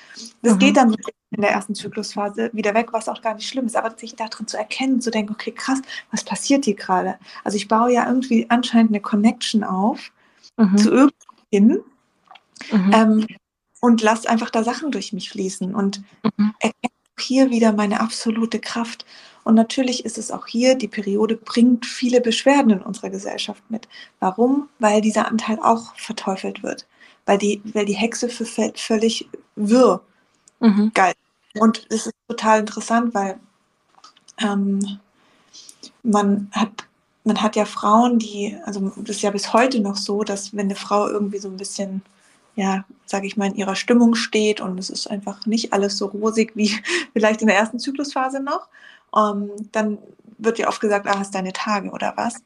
[0.42, 0.58] Das mhm.
[0.58, 0.94] geht dann
[1.32, 3.76] in der ersten Zyklusphase wieder weg, was auch gar nicht schlimm ist.
[3.76, 7.16] Aber sich darin zu erkennen, zu denken, okay, krass, was passiert hier gerade?
[7.44, 10.10] Also ich baue ja irgendwie anscheinend eine Connection auf
[10.56, 10.76] mhm.
[10.76, 10.90] zu
[11.50, 11.84] irgendwo
[12.70, 12.92] Mhm.
[12.92, 13.26] Ähm,
[13.80, 16.54] und lass einfach da Sachen durch mich fließen und mhm.
[16.60, 19.04] erkenne hier wieder meine absolute Kraft.
[19.44, 23.88] Und natürlich ist es auch hier, die Periode bringt viele Beschwerden in unserer Gesellschaft mit.
[24.18, 24.68] Warum?
[24.78, 26.86] Weil dieser Anteil auch verteufelt wird.
[27.26, 30.02] Weil die, weil die Hexe für völlig wirr
[30.60, 30.92] mhm.
[30.94, 31.14] geil.
[31.54, 33.38] Und es ist total interessant, weil
[34.38, 35.00] ähm,
[36.02, 36.70] man hat
[37.24, 40.66] man hat ja Frauen, die, also das ist ja bis heute noch so, dass wenn
[40.66, 42.02] eine Frau irgendwie so ein bisschen
[42.56, 46.06] ja, sage ich mal, in ihrer Stimmung steht und es ist einfach nicht alles so
[46.06, 46.72] rosig wie
[47.12, 48.68] vielleicht in der ersten Zyklusphase noch,
[49.16, 49.98] ähm, dann
[50.38, 52.36] wird ja oft gesagt, ah, hast deine Tage oder was.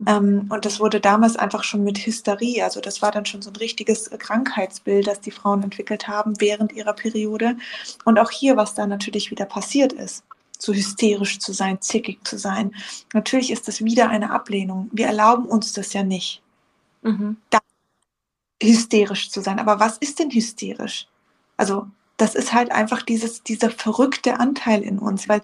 [0.00, 3.40] Um, ähm, und das wurde damals einfach schon mit Hysterie, also das war dann schon
[3.40, 7.56] so ein richtiges Krankheitsbild, das die Frauen entwickelt haben während ihrer Periode.
[8.04, 10.24] Und auch hier, was da natürlich wieder passiert ist,
[10.58, 12.74] so hysterisch zu sein, zickig zu sein.
[13.12, 14.90] Natürlich ist das wieder eine Ablehnung.
[14.92, 16.42] Wir erlauben uns das ja nicht.
[17.02, 17.36] Mhm.
[17.50, 17.58] Da
[18.62, 19.58] hysterisch zu sein.
[19.58, 21.06] Aber was ist denn hysterisch?
[21.56, 21.86] Also
[22.16, 25.42] das ist halt einfach dieses, dieser verrückte Anteil in uns, weil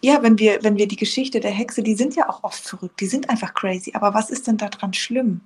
[0.00, 3.00] ja, wenn wir, wenn wir die Geschichte der Hexe, die sind ja auch oft verrückt,
[3.00, 3.92] die sind einfach crazy.
[3.94, 5.40] Aber was ist denn daran schlimm?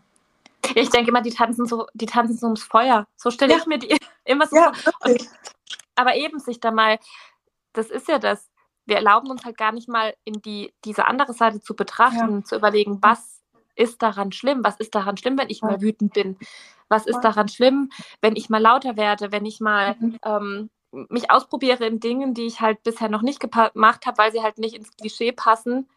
[0.74, 3.06] Ich denke immer, die tanzen so, die tanzen so ums Feuer.
[3.16, 3.58] So stelle ja.
[3.58, 4.92] ich mir die immer so ja, vor.
[5.04, 5.28] Und,
[5.94, 6.98] aber eben sich da mal,
[7.72, 8.48] das ist ja das,
[8.84, 12.44] wir erlauben uns halt gar nicht mal in die, diese andere Seite zu betrachten, ja.
[12.44, 13.35] zu überlegen, was
[13.76, 14.64] ist daran schlimm?
[14.64, 16.36] Was ist daran schlimm, wenn ich mal wütend bin?
[16.88, 20.18] Was ist daran schlimm, wenn ich mal lauter werde, wenn ich mal mhm.
[20.24, 20.70] ähm,
[21.08, 24.58] mich ausprobiere in Dingen, die ich halt bisher noch nicht gemacht habe, weil sie halt
[24.58, 25.88] nicht ins Klischee passen,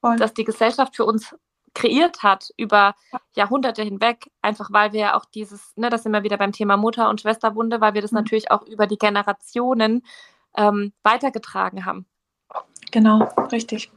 [0.00, 0.16] Voll.
[0.16, 1.34] dass die Gesellschaft für uns
[1.74, 2.94] kreiert hat über
[3.34, 6.76] Jahrhunderte hinweg, einfach weil wir ja auch dieses, ne, das sind wir wieder beim Thema
[6.76, 8.18] Mutter- und Schwesterwunde, weil wir das mhm.
[8.18, 10.02] natürlich auch über die Generationen
[10.56, 12.06] ähm, weitergetragen haben.
[12.90, 13.92] Genau, richtig.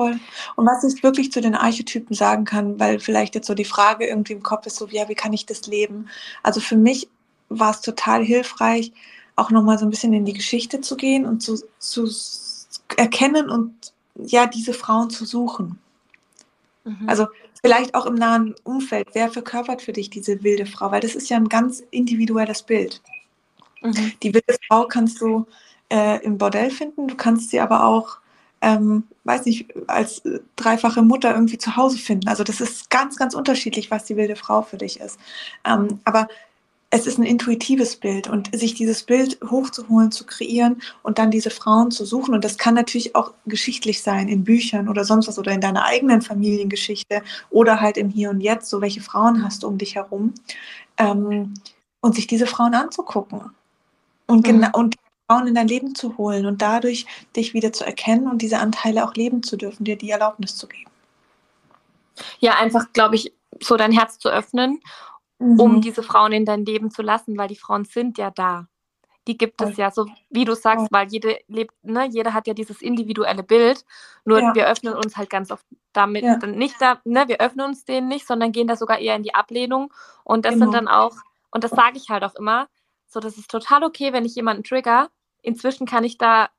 [0.00, 0.18] Voll.
[0.56, 4.06] Und was ich wirklich zu den Archetypen sagen kann, weil vielleicht jetzt so die Frage
[4.06, 6.08] irgendwie im Kopf ist, so, ja, wie kann ich das leben?
[6.42, 7.08] Also für mich
[7.50, 8.92] war es total hilfreich,
[9.36, 12.08] auch nochmal so ein bisschen in die Geschichte zu gehen und zu, zu
[12.96, 13.74] erkennen und
[14.16, 15.78] ja, diese Frauen zu suchen.
[16.84, 17.06] Mhm.
[17.06, 17.26] Also
[17.62, 20.90] vielleicht auch im nahen Umfeld, wer verkörpert für dich diese wilde Frau?
[20.90, 23.02] Weil das ist ja ein ganz individuelles Bild.
[23.82, 24.12] Mhm.
[24.22, 25.46] Die wilde Frau kannst du
[25.90, 28.19] äh, im Bordell finden, du kannst sie aber auch,
[28.62, 30.22] ähm, weiß nicht, als
[30.56, 32.28] dreifache Mutter irgendwie zu Hause finden.
[32.28, 35.18] Also das ist ganz, ganz unterschiedlich, was die wilde Frau für dich ist.
[35.64, 36.28] Ähm, aber
[36.90, 41.50] es ist ein intuitives Bild und sich dieses Bild hochzuholen, zu kreieren und dann diese
[41.50, 42.34] Frauen zu suchen.
[42.34, 45.84] Und das kann natürlich auch geschichtlich sein, in Büchern oder sonst was oder in deiner
[45.84, 49.94] eigenen Familiengeschichte oder halt im Hier und Jetzt, so welche Frauen hast du um dich
[49.94, 50.34] herum.
[50.98, 51.54] Ähm,
[52.00, 53.50] und sich diese Frauen anzugucken
[54.26, 54.68] und, mhm.
[54.72, 54.96] und
[55.30, 57.06] Frauen in dein Leben zu holen und dadurch
[57.36, 60.66] dich wieder zu erkennen und diese Anteile auch leben zu dürfen, dir die Erlaubnis zu
[60.66, 60.90] geben.
[62.40, 64.80] Ja, einfach, glaube ich, so dein Herz zu öffnen
[65.40, 65.58] mhm.
[65.58, 68.66] um diese Frauen in dein Leben zu lassen, weil die Frauen sind ja da.
[69.26, 72.54] Die gibt es ja, so wie du sagst, weil jede lebt, ne, jeder hat ja
[72.54, 73.84] dieses individuelle Bild.
[74.24, 74.54] Nur ja.
[74.54, 76.36] wir öffnen uns halt ganz oft damit ja.
[76.46, 79.34] nicht da, ne, wir öffnen uns denen nicht, sondern gehen da sogar eher in die
[79.34, 79.92] Ablehnung.
[80.24, 80.66] Und das genau.
[80.66, 81.16] sind dann auch,
[81.50, 82.68] und das sage ich halt auch immer,
[83.06, 85.10] so das ist total okay, wenn ich jemanden trigger.
[85.42, 86.50] Inzwischen kann ich da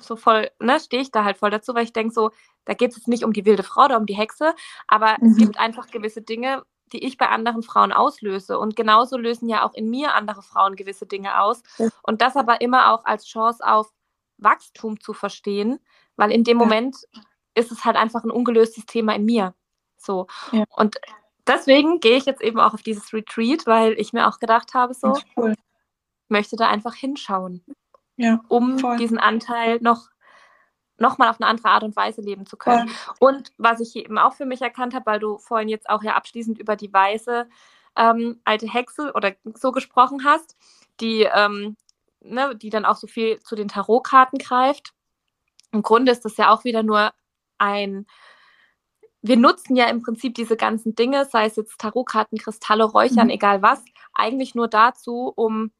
[0.00, 2.30] so voll, ne, stehe ich da halt voll dazu, weil ich denke so,
[2.64, 4.54] da geht es jetzt nicht um die wilde Frau oder um die Hexe,
[4.88, 5.30] aber mhm.
[5.30, 8.58] es gibt einfach gewisse Dinge, die ich bei anderen Frauen auslöse.
[8.58, 11.62] Und genauso lösen ja auch in mir andere Frauen gewisse Dinge aus.
[11.78, 11.88] Ja.
[12.02, 13.90] Und das aber immer auch als Chance auf
[14.38, 15.80] Wachstum zu verstehen,
[16.16, 16.64] weil in dem ja.
[16.64, 16.96] Moment
[17.54, 19.54] ist es halt einfach ein ungelöstes Thema in mir.
[19.96, 20.26] So.
[20.52, 20.64] Ja.
[20.76, 20.96] Und
[21.46, 24.94] deswegen gehe ich jetzt eben auch auf dieses Retreat, weil ich mir auch gedacht habe,
[24.94, 25.54] so, cool.
[26.28, 27.64] möchte da einfach hinschauen.
[28.16, 28.96] Ja, um voll.
[28.96, 30.08] diesen Anteil noch
[30.98, 32.88] nochmal auf eine andere Art und Weise leben zu können.
[32.88, 33.14] Ja.
[33.18, 36.14] Und was ich eben auch für mich erkannt habe, weil du vorhin jetzt auch ja
[36.14, 37.46] abschließend über die weiße
[37.96, 40.56] ähm, alte Hexe oder so gesprochen hast,
[41.00, 41.76] die, ähm,
[42.20, 44.92] ne, die dann auch so viel zu den Tarotkarten greift.
[45.72, 47.12] Im Grunde ist das ja auch wieder nur
[47.58, 48.06] ein,
[49.22, 53.32] wir nutzen ja im Prinzip diese ganzen Dinge, sei es jetzt Tarotkarten, Kristalle, Räuchern, mhm.
[53.32, 55.72] egal was, eigentlich nur dazu, um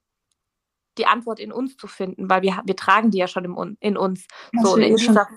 [0.98, 3.96] die Antwort in uns zu finden, weil wir, wir tragen die ja schon im, in
[3.96, 4.26] uns.
[4.52, 5.28] Das so, in dieser,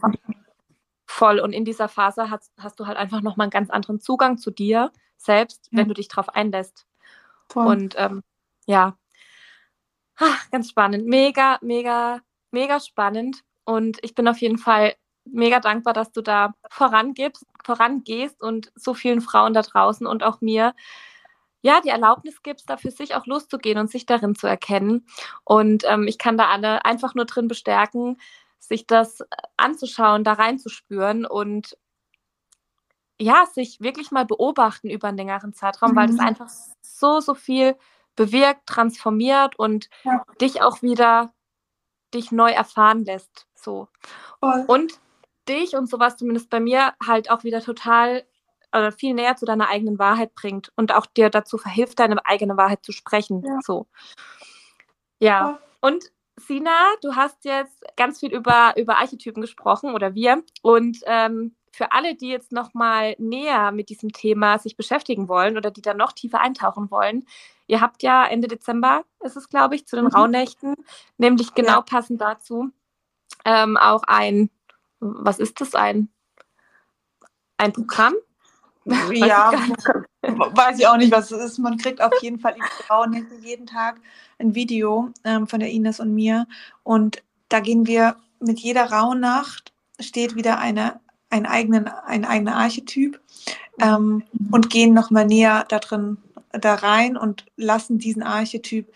[1.06, 1.40] voll.
[1.40, 4.52] Und in dieser Phase hast, hast du halt einfach nochmal einen ganz anderen Zugang zu
[4.52, 5.80] dir selbst, ja.
[5.80, 6.86] wenn du dich darauf einlässt.
[7.50, 7.68] Voll.
[7.68, 8.24] Und ähm,
[8.68, 8.98] ja,
[10.20, 11.08] Ach, ganz spannend.
[11.08, 12.20] Mega, mega,
[12.52, 13.42] mega spannend.
[13.64, 18.94] Und ich bin auf jeden Fall mega dankbar, dass du da vorangibst, vorangehst und so
[18.94, 20.74] vielen Frauen da draußen und auch mir
[21.62, 25.06] ja, die Erlaubnis gibt, da für sich auch loszugehen und sich darin zu erkennen.
[25.44, 28.18] Und ähm, ich kann da alle einfach nur drin bestärken,
[28.60, 29.24] sich das
[29.58, 31.78] anzuschauen, da reinzuspüren und
[33.22, 35.96] ja, sich wirklich mal beobachten über einen längeren Zeitraum, mhm.
[35.96, 36.22] weil das mhm.
[36.26, 36.50] einfach
[36.82, 37.76] so, so viel
[38.16, 40.24] bewirkt, transformiert und ja.
[40.40, 41.34] dich auch wieder
[42.14, 43.48] dich neu erfahren lässt.
[43.54, 43.88] So.
[44.40, 44.64] Voll.
[44.68, 45.00] Und
[45.48, 48.26] dich und sowas zumindest bei mir halt auch wieder total
[48.74, 52.58] oder viel näher zu deiner eigenen Wahrheit bringt und auch dir dazu verhilft, deine eigene
[52.58, 53.44] Wahrheit zu sprechen.
[53.46, 53.60] Ja.
[53.64, 53.88] So.
[55.20, 55.60] Ja.
[55.82, 60.44] Und Sina, du hast jetzt ganz viel über, über Archetypen gesprochen oder wir.
[60.62, 65.58] Und ähm, für alle, die jetzt noch mal näher mit diesem Thema sich beschäftigen wollen
[65.58, 67.26] oder die da noch tiefer eintauchen wollen,
[67.68, 70.12] ihr habt ja Ende Dezember, ist es glaube ich, zu den mhm.
[70.12, 70.76] Rauhnächten,
[71.18, 71.82] nämlich genau ja.
[71.82, 72.72] passend dazu
[73.46, 74.50] ähm, auch ein,
[75.00, 76.10] was ist das, ein,
[77.58, 78.14] ein Programm,
[79.14, 79.52] ja,
[80.22, 81.60] weiß ich auch nicht, was es ist.
[81.60, 82.56] Man kriegt auf jeden Fall
[83.42, 84.02] jeden Tag
[84.40, 86.48] ein Video ähm, von der Ines und mir.
[86.84, 93.20] Und da gehen wir mit jeder Rauhnacht steht wieder eine, ein, eigenen, ein eigener Archetyp
[93.82, 96.18] ähm, und gehen nochmal näher da drin
[96.52, 98.92] da rein und lassen diesen Archetyp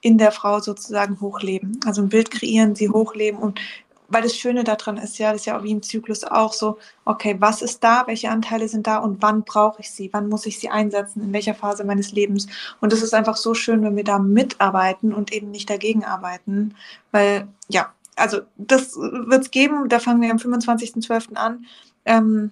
[0.00, 1.80] in der Frau sozusagen hochleben.
[1.86, 3.60] Also ein Bild kreieren, sie hochleben und
[4.08, 6.78] weil das Schöne daran ist, ja, das ist ja auch wie im Zyklus auch so,
[7.04, 10.46] okay, was ist da, welche Anteile sind da und wann brauche ich sie, wann muss
[10.46, 12.46] ich sie einsetzen, in welcher Phase meines Lebens.
[12.80, 16.74] Und es ist einfach so schön, wenn wir da mitarbeiten und eben nicht dagegen arbeiten,
[17.12, 21.34] weil, ja, also das wird es geben, da fangen wir am 25.12.
[21.34, 21.66] an.
[22.04, 22.50] Ähm,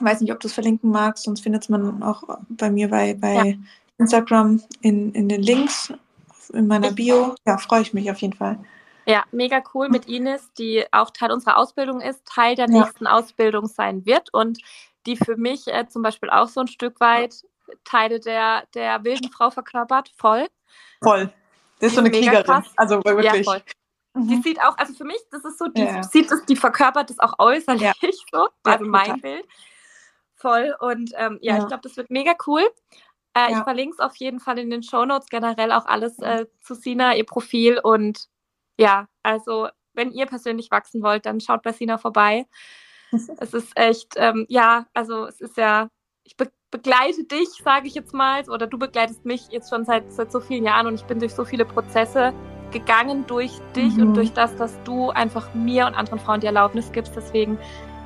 [0.00, 3.34] weiß nicht, ob du es verlinken magst, sonst findet man auch bei mir bei, bei
[3.34, 3.54] ja.
[3.98, 5.92] Instagram in, in den Links
[6.52, 7.34] in meiner Bio.
[7.46, 8.58] Ja, freue ich mich auf jeden Fall.
[9.08, 12.80] Ja, mega cool mit Ines, die auch Teil unserer Ausbildung ist, Teil der ja.
[12.80, 14.58] nächsten Ausbildung sein wird und
[15.06, 17.42] die für mich äh, zum Beispiel auch so ein Stück weit
[17.84, 20.12] Teile der, der wilden Frau verkörpert.
[20.16, 20.46] Voll.
[21.02, 21.32] Voll.
[21.80, 22.44] Das ist so eine Kriegerin.
[22.44, 22.70] Krass.
[22.76, 23.46] Also wirklich.
[23.46, 23.62] Ja, voll.
[24.14, 24.28] Mhm.
[24.28, 26.02] Die sieht auch, also für mich, das ist so, die ja.
[26.02, 27.92] sieht es, die verkörpert es auch äußerlich ja.
[28.32, 29.46] so, also mein Bild.
[30.34, 30.76] Voll.
[30.80, 32.68] Und ähm, ja, ich glaube, das wird mega cool.
[33.34, 33.58] Äh, ja.
[33.58, 36.74] Ich verlinke es auf jeden Fall in den Show Notes, generell auch alles äh, zu
[36.74, 37.80] Sina, ihr Profil.
[37.82, 38.28] Und
[38.78, 42.46] ja, also wenn ihr persönlich wachsen wollt, dann schaut bei Sina vorbei.
[43.40, 45.88] es ist echt, ähm, ja, also es ist ja,
[46.24, 50.12] ich be begleite dich, sage ich jetzt mal, oder du begleitest mich jetzt schon seit,
[50.12, 52.34] seit so vielen Jahren und ich bin durch so viele Prozesse
[52.70, 54.08] gegangen durch dich mhm.
[54.08, 57.14] und durch das, dass du einfach mir und anderen Frauen die Erlaubnis gibst.
[57.16, 57.58] Deswegen,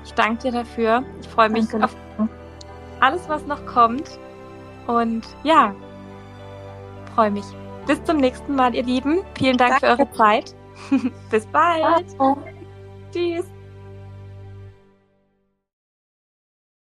[0.05, 1.05] ich danke dir dafür.
[1.21, 1.87] Ich freue mich danke.
[1.87, 1.97] auf
[3.01, 4.19] alles, was noch kommt.
[4.87, 5.75] Und ja,
[7.15, 7.45] freue mich.
[7.87, 9.23] Bis zum nächsten Mal, ihr Lieben.
[9.37, 9.97] Vielen Dank danke.
[9.97, 10.55] für eure Zeit.
[11.31, 12.07] Bis bald.
[13.13, 13.52] Tschüss.